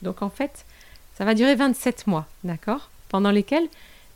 [0.01, 0.65] Donc en fait,
[1.17, 2.89] ça va durer 27 mois, d'accord?
[3.09, 3.67] Pendant lesquels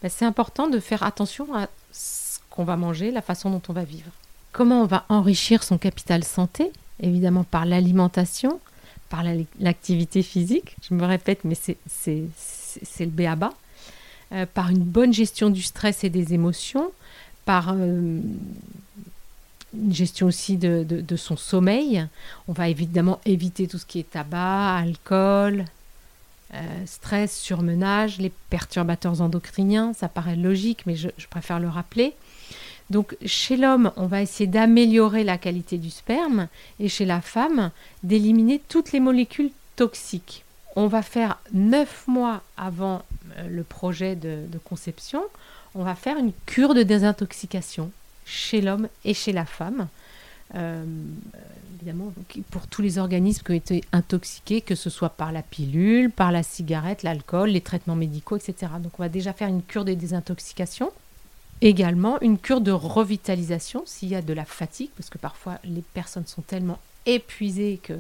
[0.02, 3.74] bah, c'est important de faire attention à ce qu'on va manger, la façon dont on
[3.74, 4.12] va vivre.
[4.52, 6.72] Comment on va enrichir son capital santé?
[7.00, 8.60] Évidemment par l'alimentation,
[9.10, 9.24] par
[9.60, 12.26] l'activité physique, je me répète, mais c'est
[13.00, 13.54] le béaba,
[14.32, 16.92] euh, par une bonne gestion du stress et des émotions,
[17.46, 18.20] par euh,
[19.74, 22.06] une gestion aussi de, son sommeil.
[22.48, 25.66] On va évidemment éviter tout ce qui est tabac, alcool,
[26.54, 29.94] euh, stress, surmenage, les perturbateurs endocriniens.
[29.94, 32.14] Ça paraît logique, mais je, préfère le rappeler.
[32.90, 36.48] Donc chez l'homme, on va essayer d'améliorer la qualité du sperme
[36.80, 37.72] et chez la femme,
[38.04, 40.44] d'éliminer toutes les molécules toxiques.
[40.76, 43.04] On va faire neuf mois avant
[43.38, 45.24] euh, le projet de conception,
[45.76, 47.92] on va faire une cure de désintoxication
[48.26, 49.88] chez l'homme et chez la femme.
[50.56, 50.86] Euh,
[51.76, 52.14] évidemment,
[52.52, 56.32] pour tous les organismes qui ont été intoxiqués, que ce soit par la pilule, par
[56.32, 58.74] la cigarette, l'alcool, les traitements médicaux, etc.
[58.80, 60.92] Donc on va déjà faire une cure de désintoxication.
[61.62, 65.84] Également, une cure de revitalisation s'il y a de la fatigue, parce que parfois les
[65.94, 67.94] personnes sont tellement épuisées que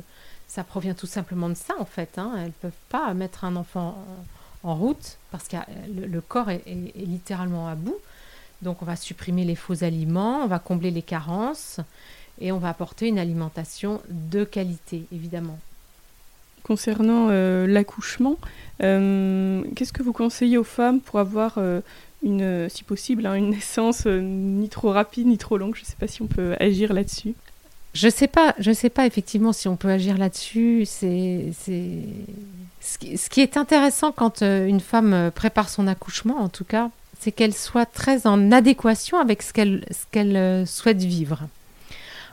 [0.48, 2.18] ça provient tout simplement de ça en fait.
[2.18, 2.34] Hein.
[2.38, 3.98] Elles ne peuvent pas mettre un enfant
[4.64, 5.58] en, route parce que
[5.94, 6.64] le, corps est
[6.96, 7.98] littéralement à bout.
[8.64, 11.80] Donc on va supprimer les faux aliments, on va combler les carences
[12.42, 15.60] et on va apporter une alimentation de qualité, évidemment.
[16.64, 18.38] Concernant euh, l'accouchement,
[18.82, 21.82] euh, qu'est-ce que vous conseillez aux femmes pour avoir euh,
[22.24, 25.76] une, si possible, hein, une naissance ni trop rapide ni trop longue?
[25.76, 27.36] Je ne sais pas si on peut agir là-dessus.
[27.94, 30.86] Je sais pas, je sais pas effectivement si on peut agir là-dessus.
[30.88, 31.52] C'est,
[32.82, 36.90] ce qui est intéressant quand une femme prépare son accouchement, en tout cas,
[37.24, 41.44] c'est qu'elle soit très en adéquation avec ce qu'elle euh, souhaite vivre.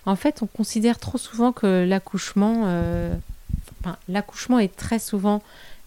[0.04, 3.14] En fait, on considère trop souvent que l'accouchement, euh,
[4.08, 5.42] l'accouchement est très souvent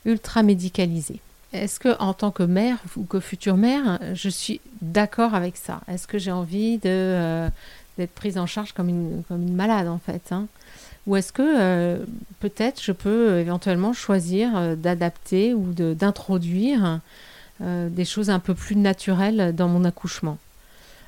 [0.06, 1.20] ultra médicalisé.
[1.52, 5.82] Est-ce que, en tant que mère ou que future mère, je suis d'accord avec ça?
[5.90, 7.50] Est-ce que j'ai envie euh,
[7.98, 10.48] d'être prise en charge comme une, comme une malade en fait hein?
[11.06, 11.98] Ou est-ce que
[12.40, 17.02] peut-être je peux éventuellement choisir d'adapter ou d'introduire
[17.60, 20.38] des choses un peu plus naturelles dans mon accouchement.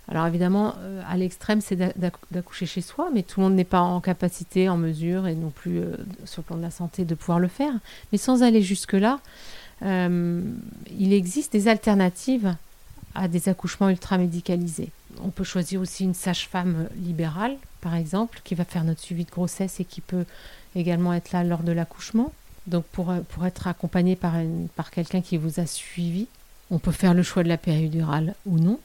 [0.08, 3.82] Alors évidemment, euh, à l'extrême, c'est d'accoucher chez soi, mais tout le monde n'est pas
[3.82, 7.16] en capacité, en mesure, et non plus euh, sur le plan de la santé, de
[7.16, 7.74] pouvoir le faire.
[8.12, 9.20] Mais sans aller jusque-là,
[9.82, 12.56] il existe des alternatives
[13.14, 14.90] à des accouchements ultra médicalisés.
[15.22, 19.32] on peut choisir aussi une sage-femme libérale, par exemple, qui va faire notre suivi de
[19.32, 20.26] grossesse et qui peut
[20.76, 22.32] également être là lors de l'accouchement.
[22.68, 23.14] Donc pour,
[23.46, 24.34] être accompagné par,
[24.76, 26.28] par quelqu'un qui vous a suivi,
[26.72, 28.80] on peut faire le choix de la péridurale ou non.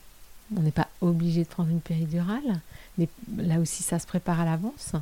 [0.57, 2.61] On n'est pas obligé de prendre une péridurale,
[2.99, 3.09] mais
[3.39, 4.93] là aussi ça se prépare à l'avance.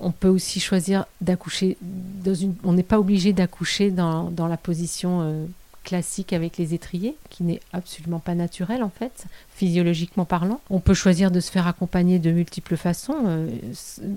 [0.00, 2.54] On peut aussi choisir d'accoucher dans une.
[2.64, 5.46] On n'est pas obligé d'accoucher dans, la position euh,
[5.84, 10.60] classique avec les étriers, qui n'est absolument pas naturelle en fait, physiologiquement parlant.
[10.70, 13.16] On peut choisir de se faire accompagner de multiples façons.
[13.26, 13.48] Euh,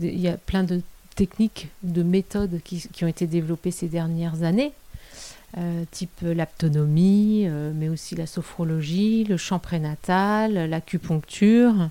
[0.01, 0.81] il y a plein de
[1.15, 4.71] techniques, de méthodes qui ont été développées ces dernières années,
[5.57, 11.89] euh, type l'aptonomie, mais aussi la sophrologie, le chant prénatal, l'acupuncture.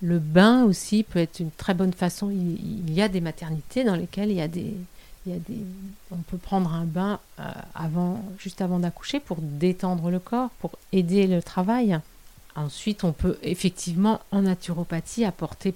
[0.00, 2.30] Le bain aussi peut être une très bonne façon.
[2.30, 4.74] Il, y a des maternités dans lesquelles il y a des,
[5.26, 5.58] il y a des,
[6.12, 7.44] on peut prendre un bain euh,
[7.74, 11.98] avant, juste avant d'accoucher pour détendre le corps, pour aider le travail.
[12.54, 15.74] Ensuite, on peut effectivement en naturopathie apporter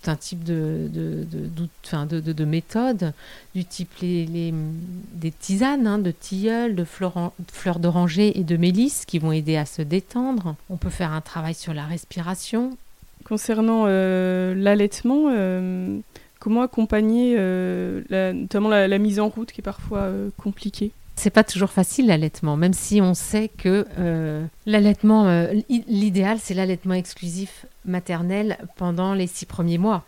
[0.00, 3.12] tout un type de, de, de, de, de méthodes,
[3.54, 4.52] du type les, les
[5.12, 9.66] des tisanes, hein, de tilleul, de fleurs d'oranger et de mélisse qui vont aider à
[9.66, 10.56] se détendre.
[10.70, 12.76] On peut faire un travail sur la respiration,
[13.24, 15.98] Concernant euh, l'allaitement, euh,
[16.40, 18.02] comment accompagner euh,
[18.34, 20.90] notamment la, mise en route qui est parfois compliquée?
[21.16, 23.86] C'est pas toujours facile l'allaitement, même si on sait que
[24.66, 30.04] l'allaitement, l'idéal, c'est l'allaitement exclusif maternel pendant les six premiers mois.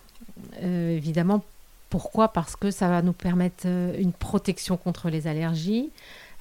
[0.63, 1.45] évidemment,
[1.91, 2.29] pourquoi?
[2.29, 5.91] Parce que ça va nous permettre une protection contre les allergies,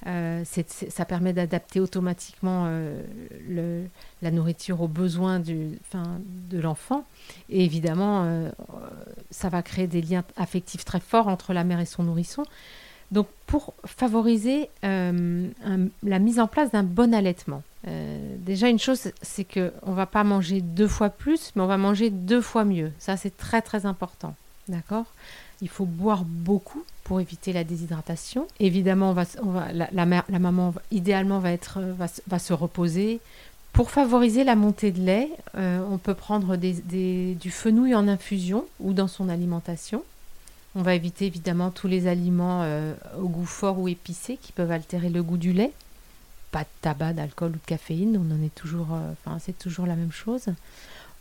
[0.06, 3.86] euh, ça permet d'adapter automatiquement euh,
[4.22, 7.04] la nourriture aux besoins de l'enfant.
[7.48, 8.50] Et évidemment, euh,
[9.30, 12.44] ça va créer des liens affectifs très forts entre la mère et son nourrisson.
[13.12, 17.62] Donc, pour favoriser la mise en place d'un bon allaitement,
[18.38, 21.76] déjà une chose, c'est qu'on ne va pas manger deux fois plus, mais on va
[21.76, 22.90] manger deux fois mieux.
[22.98, 24.34] Ça, c'est très très important.
[24.68, 25.06] D'accord?
[25.62, 28.46] Il faut boire beaucoup pour éviter la déshydratation.
[28.60, 29.14] Évidemment,
[29.72, 33.20] la, maman, idéalement, va, se reposer.
[33.72, 38.92] Pour favoriser la montée de lait, euh, on peut prendre du fenouil en infusion ou
[38.92, 40.02] dans son alimentation.
[40.78, 44.70] On va éviter évidemment tous les aliments euh, au goût fort ou épicé qui peuvent
[44.70, 45.72] altérer le goût du lait.
[46.52, 49.86] Pas de tabac, d'alcool ou de caféine, on en est toujours, euh, enfin c'est toujours
[49.86, 50.48] la même chose.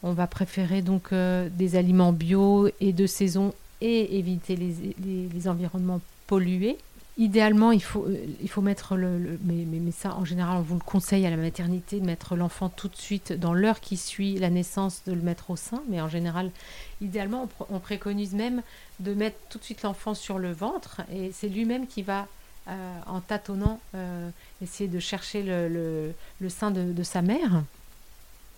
[0.04, 6.78] On va préférer donc des aliments bio et de saison et éviter les, environnements pollués.
[7.18, 10.76] Idéalement, il faut, euh, il faut mettre le, mais, mais, ça, en général, on vous
[10.76, 14.38] le conseille à la maternité de mettre l'enfant tout de suite dans l'heure qui suit
[14.38, 15.82] la naissance, de le mettre au sein.
[15.88, 16.52] Mais en général,
[17.00, 18.62] idéalement, on, préconise même
[19.00, 22.28] de mettre tout de suite l'enfant sur le ventre et c'est lui-même qui va,
[22.68, 24.30] euh, en tâtonnant, euh,
[24.62, 27.64] essayer de chercher le, le, sein de, sa mère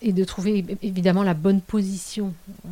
[0.02, 2.34] et de trouver évidemment la bonne position.
[2.66, 2.70] Euh,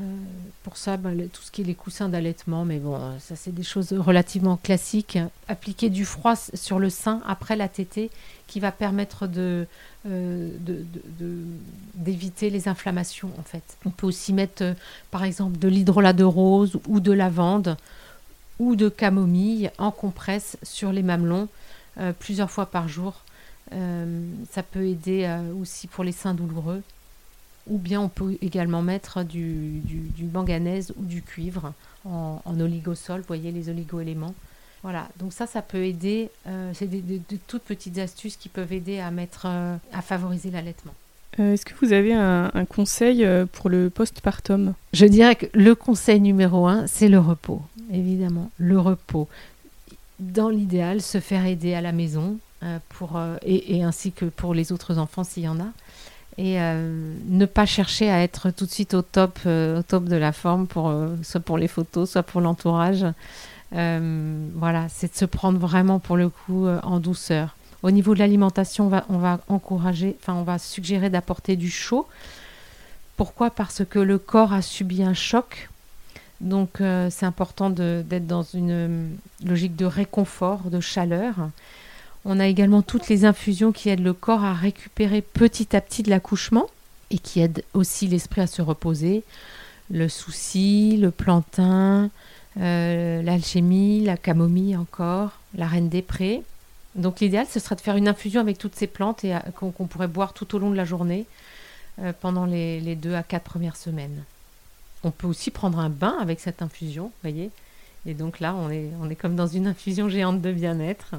[0.63, 3.53] pour ça, bah, tout ce qui est les coussins d'allaitement, mais bon, euh, ça c'est
[3.53, 5.17] des choses relativement classiques.
[5.47, 8.11] Appliquer du froid sur le sein après la tétée
[8.47, 9.65] qui va permettre de,
[10.07, 10.49] euh,
[11.95, 13.63] d'éviter les inflammations en fait.
[13.85, 14.75] On peut aussi mettre
[15.09, 17.75] par exemple de l'hydrolat de rose ou de lavande
[18.59, 21.49] ou de camomille en compresse sur les mamelons
[22.19, 23.23] plusieurs fois par jour.
[23.71, 25.27] ça peut aider
[25.59, 26.83] aussi pour les seins douloureux
[27.67, 31.73] ou bien on peut également mettre du, du, manganèse ou du cuivre
[32.05, 34.35] en, oligosol, vous voyez les oligo-éléments.
[34.83, 38.99] Voilà, donc ça, ça peut aider, euh, c'est des, toutes petites astuces qui peuvent aider
[38.99, 40.93] à, mettre, euh, à favoriser l'allaitement.
[41.39, 44.75] Euh, est-ce que vous avez un, un conseil pour le postpartum?
[44.93, 47.61] Je dirais que le conseil numéro un, c'est le repos,
[47.91, 49.27] évidemment, le repos.
[50.19, 52.37] Dans l'idéal, se faire aider à la maison,
[52.89, 55.67] pour, et, et, ainsi que pour les autres enfants s'il y en a
[56.37, 60.05] et euh, ne pas chercher à être tout de suite au top, euh, au top
[60.05, 63.05] de la forme, pour, euh, soit pour les photos, soit pour l'entourage.
[63.71, 67.55] voilà, c'est de se prendre vraiment pour le coup en douceur.
[67.83, 72.07] Au niveau de l'alimentation, on va, encourager, enfin on va suggérer d'apporter du chaud.
[73.17, 73.49] Pourquoi?
[73.49, 75.69] Parce que le corps a subi un choc.
[76.41, 81.35] Donc c'est important d'être dans une logique de réconfort, de chaleur.
[82.27, 86.01] On a également toutes les infusions qui aident le corps à récupérer petit à petit
[86.01, 86.65] de l'accouchement
[87.11, 89.23] et qui aident aussi l'esprit à se reposer.
[89.91, 92.09] Le souci, le plantain,
[92.59, 96.41] euh, l'alchimie, la camomille encore, la reine des prés.
[96.95, 100.07] Donc l'idéal, ce serait de faire une infusion avec toutes ces plantes et qu'on pourrait
[100.07, 101.27] boire tout au long de la journée
[102.01, 104.23] euh, pendant les, deux à quatre premières semaines.
[105.03, 107.51] On peut aussi prendre un bain avec cette infusion, voyez.
[108.07, 111.15] Et donc là, on est comme dans une infusion géante de bien-être.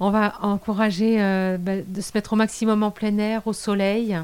[0.00, 4.18] On va encourager euh, bah, de se mettre au maximum en plein air, au soleil,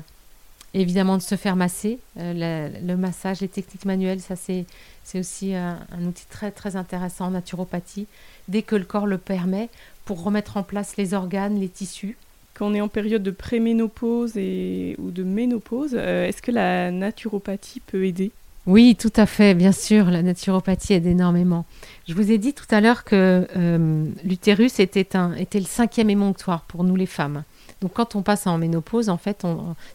[0.74, 1.98] évidemment de se faire masser.
[2.16, 4.66] le, massage, les techniques manuelles, ça c'est
[5.14, 8.06] aussi un, un, outil très très intéressant en naturopathie,
[8.48, 9.68] dès que le corps le permet,
[10.04, 12.16] pour remettre en place les organes, les tissus.
[12.54, 17.80] Quand on est en période de préménopause et, ou de ménopause, est-ce que la naturopathie
[17.80, 18.32] peut aider?
[18.66, 21.64] Oui, tout à fait, bien sûr, la naturopathie aide énormément.
[22.06, 25.08] Je vous ai dit tout à l'heure que euh, l'utérus était,
[25.38, 27.44] était le cinquième émonctoire pour nous les femmes.
[27.80, 29.46] Donc quand on passe en ménopause, en fait,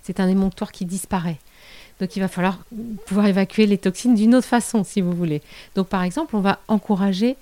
[0.01, 1.37] c'est un émonctoire qui disparaît.
[1.99, 2.57] Donc il va falloir
[3.05, 5.41] pouvoir évacuer les toxines d'une autre façon, si vous voulez.
[5.75, 7.37] Donc par exemple, on va encourager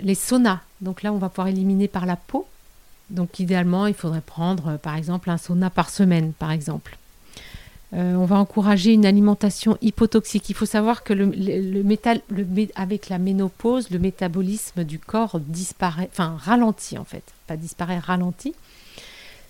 [0.00, 0.60] les saunas.
[0.80, 2.46] Donc là, on va pouvoir éliminer par la peau.
[3.10, 6.96] Donc idéalement, il faudrait prendre, par exemple, un sauna par semaine, par exemple.
[7.94, 10.48] Euh, on va encourager une alimentation hypotoxique.
[10.48, 11.12] Il faut savoir que
[12.74, 18.54] avec la ménopause, le métabolisme du corps disparaît, enfin ralentit en fait, pas disparaît, ralentit.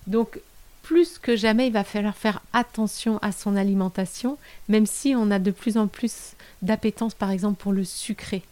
[0.09, 0.41] Donc
[0.83, 4.37] plus que jamais, il va falloir faire attention à son alimentation,
[4.69, 8.43] même si on a de plus en plus d'appétence, par exemple, pour le sucré.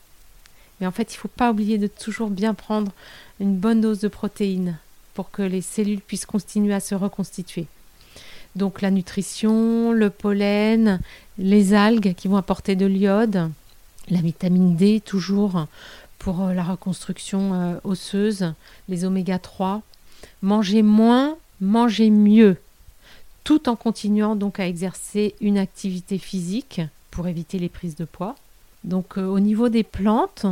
[0.81, 2.93] Mais en fait, il ne faut pas oublier de toujours bien prendre
[3.41, 4.79] une bonne dose de protéines
[5.15, 7.67] pour que les cellules puissent continuer à se reconstituer.
[8.57, 11.01] Donc la nutrition, le pollen,
[11.39, 13.51] les algues qui vont apporter de l'iode,
[14.11, 15.67] la vitamine D toujours
[16.19, 18.53] pour euh, la reconstruction euh, osseuse,
[18.89, 19.83] les oméga 3.
[20.43, 22.57] Manger moins, manger mieux,
[23.45, 26.81] tout en continuant donc à exercer une activité physique
[27.11, 28.37] pour éviter les prises de poids.
[28.85, 30.47] Donc euh, au niveau des plantes,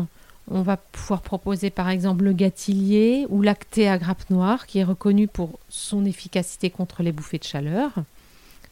[0.50, 4.84] on va pouvoir proposer par exemple le gâtillier ou l'acté à grappe noire qui est
[4.84, 7.92] reconnu pour son efficacité contre les bouffées de chaleur,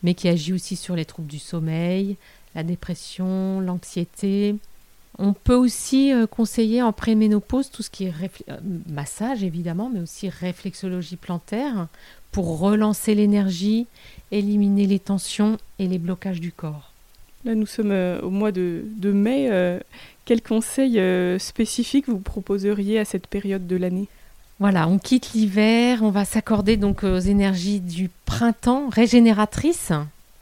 [0.02, 2.16] mais qui agit aussi sur les troubles du sommeil,
[2.54, 4.56] la dépression, l'anxiété.
[5.18, 8.14] On peut aussi euh, conseiller en préménopause tout ce qui est
[8.48, 8.58] euh,
[8.88, 11.88] massage évidemment, mais aussi réflexologie plantaire
[12.32, 13.86] pour relancer l'énergie,
[14.30, 16.95] éliminer les tensions et les blocages du corps.
[17.46, 19.46] Là, nous sommes euh, au mois de, mai.
[19.52, 19.78] Euh,
[20.24, 24.08] quels conseils euh, spécifiques vous proposeriez à cette période de l'année?
[24.58, 29.92] Voilà, on quitte l'hiver, on va s'accorder donc aux énergies du printemps régénératrices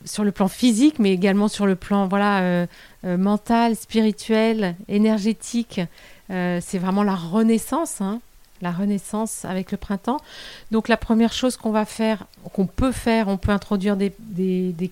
[0.06, 2.66] sur le plan physique, mais également sur le plan voilà
[3.02, 5.80] mental, spirituel, énergétique.
[6.28, 8.00] c'est vraiment la renaissance.
[8.00, 8.20] Hein
[8.62, 10.18] la renaissance avec le printemps.
[10.70, 14.12] Donc la première chose qu'on va faire, qu'on peut faire, on peut introduire des,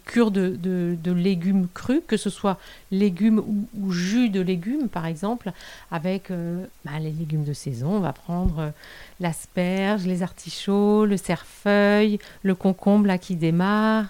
[0.05, 2.59] cures de, de, légumes crus, que ce soit
[2.91, 3.43] légumes
[3.79, 5.53] ou, jus de légumes par exemple,
[5.91, 7.97] avec euh, bah, les légumes de saison.
[7.97, 8.71] On va prendre euh,
[9.21, 14.07] l'asperge, les artichauts, le cerfeuil, le concombre là qui démarre.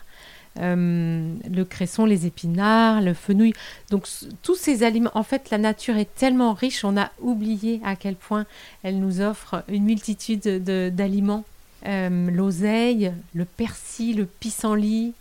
[0.61, 3.55] Euh, le cresson, les épinards, le fenouil.
[3.91, 4.07] Donc
[4.43, 8.17] tous ces aliments, en fait, la nature est tellement riche, on a oublié à quel
[8.17, 8.45] point
[8.83, 10.43] elle nous offre une multitude
[10.95, 11.45] d'aliments.
[11.87, 15.15] Euh, l'oseille, le persil, le pissenlit.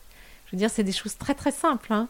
[0.45, 2.07] Je veux dire, c'est des choses très très simples hein,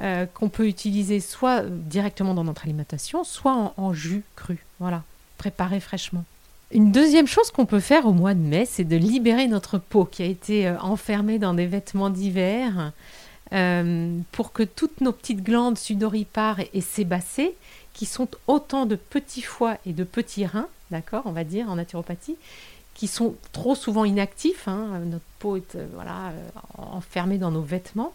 [0.00, 4.64] euh, qu'on peut utiliser soit directement dans notre alimentation, soit en, en jus cru.
[4.78, 5.02] Voilà,
[5.38, 6.24] préparé fraîchement.
[6.70, 10.04] Une deuxième chose qu'on peut faire au mois de mai, c'est de libérer notre peau
[10.04, 12.92] qui a été euh, enfermée dans des vêtements d'hiver
[13.54, 17.54] euh, pour que toutes nos petites glandes sudoripares et, sébacées,
[17.94, 21.76] qui sont autant de petits foies et de petits reins, d'accord, on va dire en
[21.76, 22.36] naturopathie,
[22.92, 25.88] qui sont trop souvent inactifs, hein, notre peau est euh,
[26.76, 28.12] enfermée dans nos vêtements.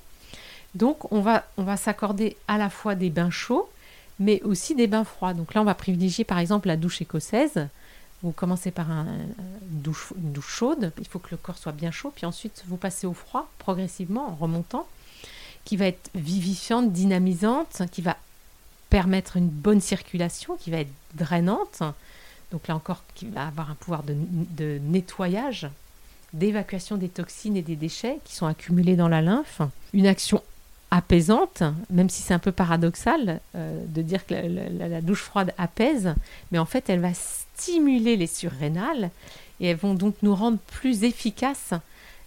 [0.75, 3.67] Donc on va, on va s'accorder à la fois des bains chauds,
[4.19, 5.33] mais aussi des bains froids.
[5.33, 7.67] Donc là, on va privilégier par exemple la douche écossaise
[8.23, 12.11] vous commencez par un, une, douche, chaude, il faut que le corps soit bien chaud,
[12.15, 14.87] puis ensuite vous passez au froid progressivement en remontant,
[15.65, 18.17] qui va être vivifiante, dynamisante, qui va
[18.89, 21.81] permettre une bonne circulation, qui va être drainante,
[22.51, 25.67] donc là encore qui va avoir un pouvoir de, nettoyage,
[26.31, 29.61] d'évacuation des toxines et des déchets qui sont accumulés dans la lymphe,
[29.93, 30.41] une action
[30.91, 36.13] apaisante, même si c'est un peu paradoxal euh, de dire que la, douche froide apaise,
[36.51, 37.09] mais en fait elle va
[37.55, 39.09] stimuler les surrénales
[39.59, 41.73] et elles vont donc nous rendre plus efficaces,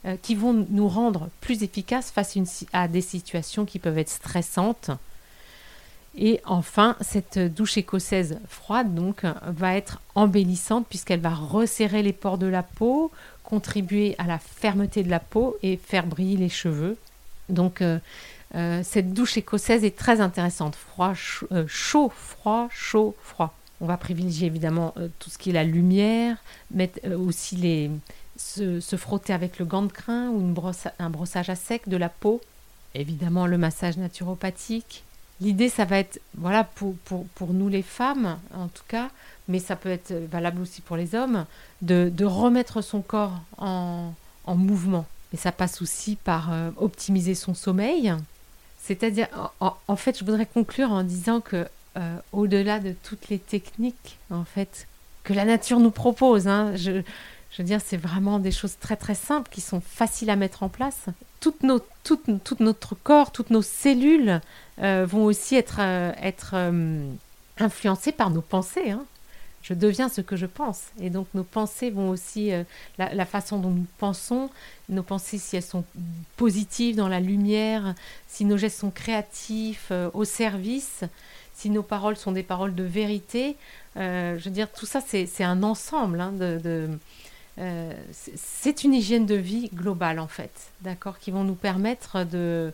[0.05, 2.37] euh, qui vont nous rendre plus efficaces face
[2.73, 4.91] à des situations qui peuvent être stressantes.
[6.19, 12.39] Et enfin, cette douche écossaise froide donc va être embellissante puisqu'elle va resserrer les pores
[12.39, 13.11] de la peau,
[13.45, 16.97] contribuer à la fermeté de la peau et faire briller les cheveux.
[17.51, 17.99] Donc euh,
[18.55, 20.75] euh, cette douche écossaise est très intéressante.
[20.75, 21.13] Froid,
[21.67, 23.55] chaud, froid, chaud, froid.
[23.81, 26.37] On va privilégier évidemment euh, tout ce qui est la lumière,
[26.71, 27.91] mettre aussi les,
[28.37, 31.97] se, frotter avec le gant de crin ou une brosse, un brossage à sec de
[31.97, 32.41] la peau.
[32.95, 35.03] Évidemment le massage naturopathique.
[35.43, 39.11] L'idée, ça va être, voilà, pour, pour, pour, nous les femmes en tout cas,
[39.49, 41.45] mais ça peut être valable aussi pour les hommes,
[41.83, 44.15] de, de remettre son corps en,
[44.47, 45.05] en mouvement.
[45.31, 48.15] mais ça passe aussi par optimiser son sommeil.
[48.87, 49.27] C'est-à-dire,
[49.59, 51.67] en, fait, je voudrais conclure en disant que
[52.33, 54.87] au-delà de toutes les techniques, en fait,
[55.27, 57.03] que la nature nous propose, hein, je,
[57.59, 60.69] veux dire, c'est vraiment des choses très très simples qui sont faciles à mettre en
[60.69, 61.07] place.
[61.63, 62.21] Nos, tout,
[62.59, 64.41] notre corps, toutes nos cellules
[64.81, 66.13] euh, vont aussi être, euh,
[66.55, 67.13] euh,
[67.59, 68.91] influencées par nos pensées.
[68.91, 69.05] Hein.
[69.63, 70.87] Je deviens ce que je pense.
[71.01, 72.51] Et donc nos pensées vont aussi,
[72.99, 74.51] la, façon dont nous pensons,
[74.89, 75.85] nos pensées, si elles sont
[76.37, 77.95] positives, dans la lumière,
[78.29, 81.03] si nos gestes sont créatifs, au service,
[81.57, 83.57] si nos paroles sont des paroles de vérité,
[83.97, 86.33] je veux dire, tout ça, c'est un ensemble hein,
[87.59, 92.71] euh, c'est une hygiène de vie globale en fait, d'accord, qui vont nous permettre de,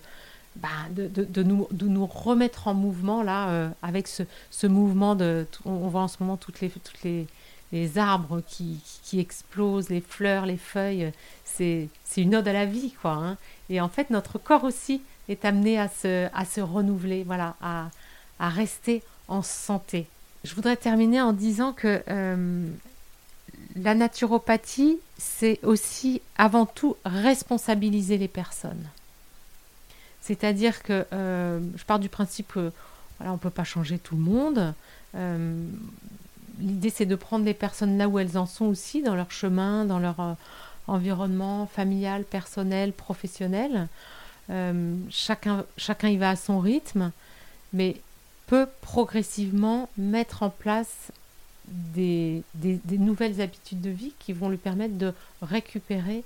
[0.57, 5.89] bah, de, nous, de nous remettre en mouvement là, euh, avec ce, mouvement de, on,
[5.89, 7.29] voit en ce moment toutes les, toutes les,
[7.71, 11.13] les arbres qui, qui, explosent, les fleurs, les feuilles,
[11.45, 13.13] c'est une ode à la vie quoi.
[13.13, 13.37] Hein.
[13.71, 17.55] Et en fait, notre corps aussi est amené à se, à se renouveler, voilà,
[18.43, 20.07] à rester en santé.
[20.45, 22.67] Je voudrais terminer en disant que euh,
[23.77, 28.85] la naturopathie, c'est aussi avant tout responsabiliser les personnes.
[30.21, 32.73] C'est-à-dire que euh, je pars du principe que
[33.19, 34.75] voilà, on ne peut pas changer tout le monde.
[35.15, 35.65] Euh,
[36.59, 39.85] l'idée, c'est de prendre les personnes là où elles en sont aussi, dans leur chemin,
[39.85, 40.37] dans leur
[40.89, 43.87] environnement familial, personnel, professionnel.
[45.11, 47.13] chacun, chacun y va à son rythme,
[47.73, 48.01] mais
[48.53, 51.11] peut progressivement mettre en place
[51.65, 52.43] des,
[52.91, 56.23] nouvelles habitudes de vie qui vont lui permettre de récupérer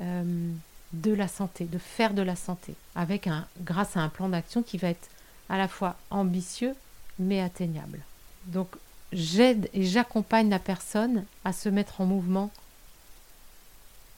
[0.00, 0.52] euh,
[0.92, 4.62] de la santé, de faire de la santé, avec un, grâce à un plan d'action
[4.62, 5.08] qui va être
[5.48, 6.76] à la fois ambitieux
[7.18, 7.98] mais atteignable.
[8.46, 8.68] Donc
[9.12, 12.52] j'aide et j'accompagne la personne à se mettre en mouvement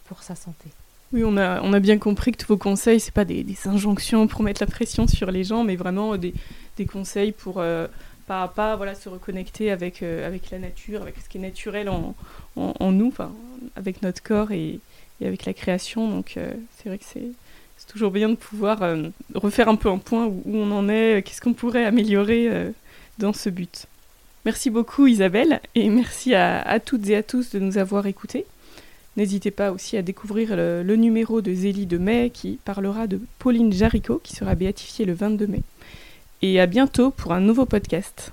[0.04, 0.68] pour sa santé.
[1.16, 4.60] Oui, on a, bien compris que tous vos conseils, ce pas des, injonctions pour mettre
[4.60, 6.34] la pression sur les gens, mais vraiment des,
[6.92, 7.86] conseils pour euh,
[8.26, 11.40] pas à pas voilà, se reconnecter avec, euh, avec la nature, avec ce qui est
[11.40, 12.14] naturel en,
[12.92, 13.14] nous,
[13.76, 14.78] avec notre corps et,
[15.24, 16.06] avec la création.
[16.06, 17.32] Donc euh, c'est vrai que c'est
[17.88, 18.82] toujours bien de pouvoir
[19.34, 22.74] refaire un peu un point où, on en est, qu'est-ce qu'on pourrait améliorer
[23.16, 23.86] dans ce but.
[24.44, 28.44] Merci beaucoup Isabelle et merci à, toutes et à tous de nous avoir écoutés.
[29.16, 33.72] N'hésitez pas aussi à découvrir le, numéro de Zélie de mai qui parlera de Pauline
[33.72, 35.62] Jaricot qui sera béatifiée le 22 mai
[36.42, 38.32] et à bientôt pour un nouveau podcast.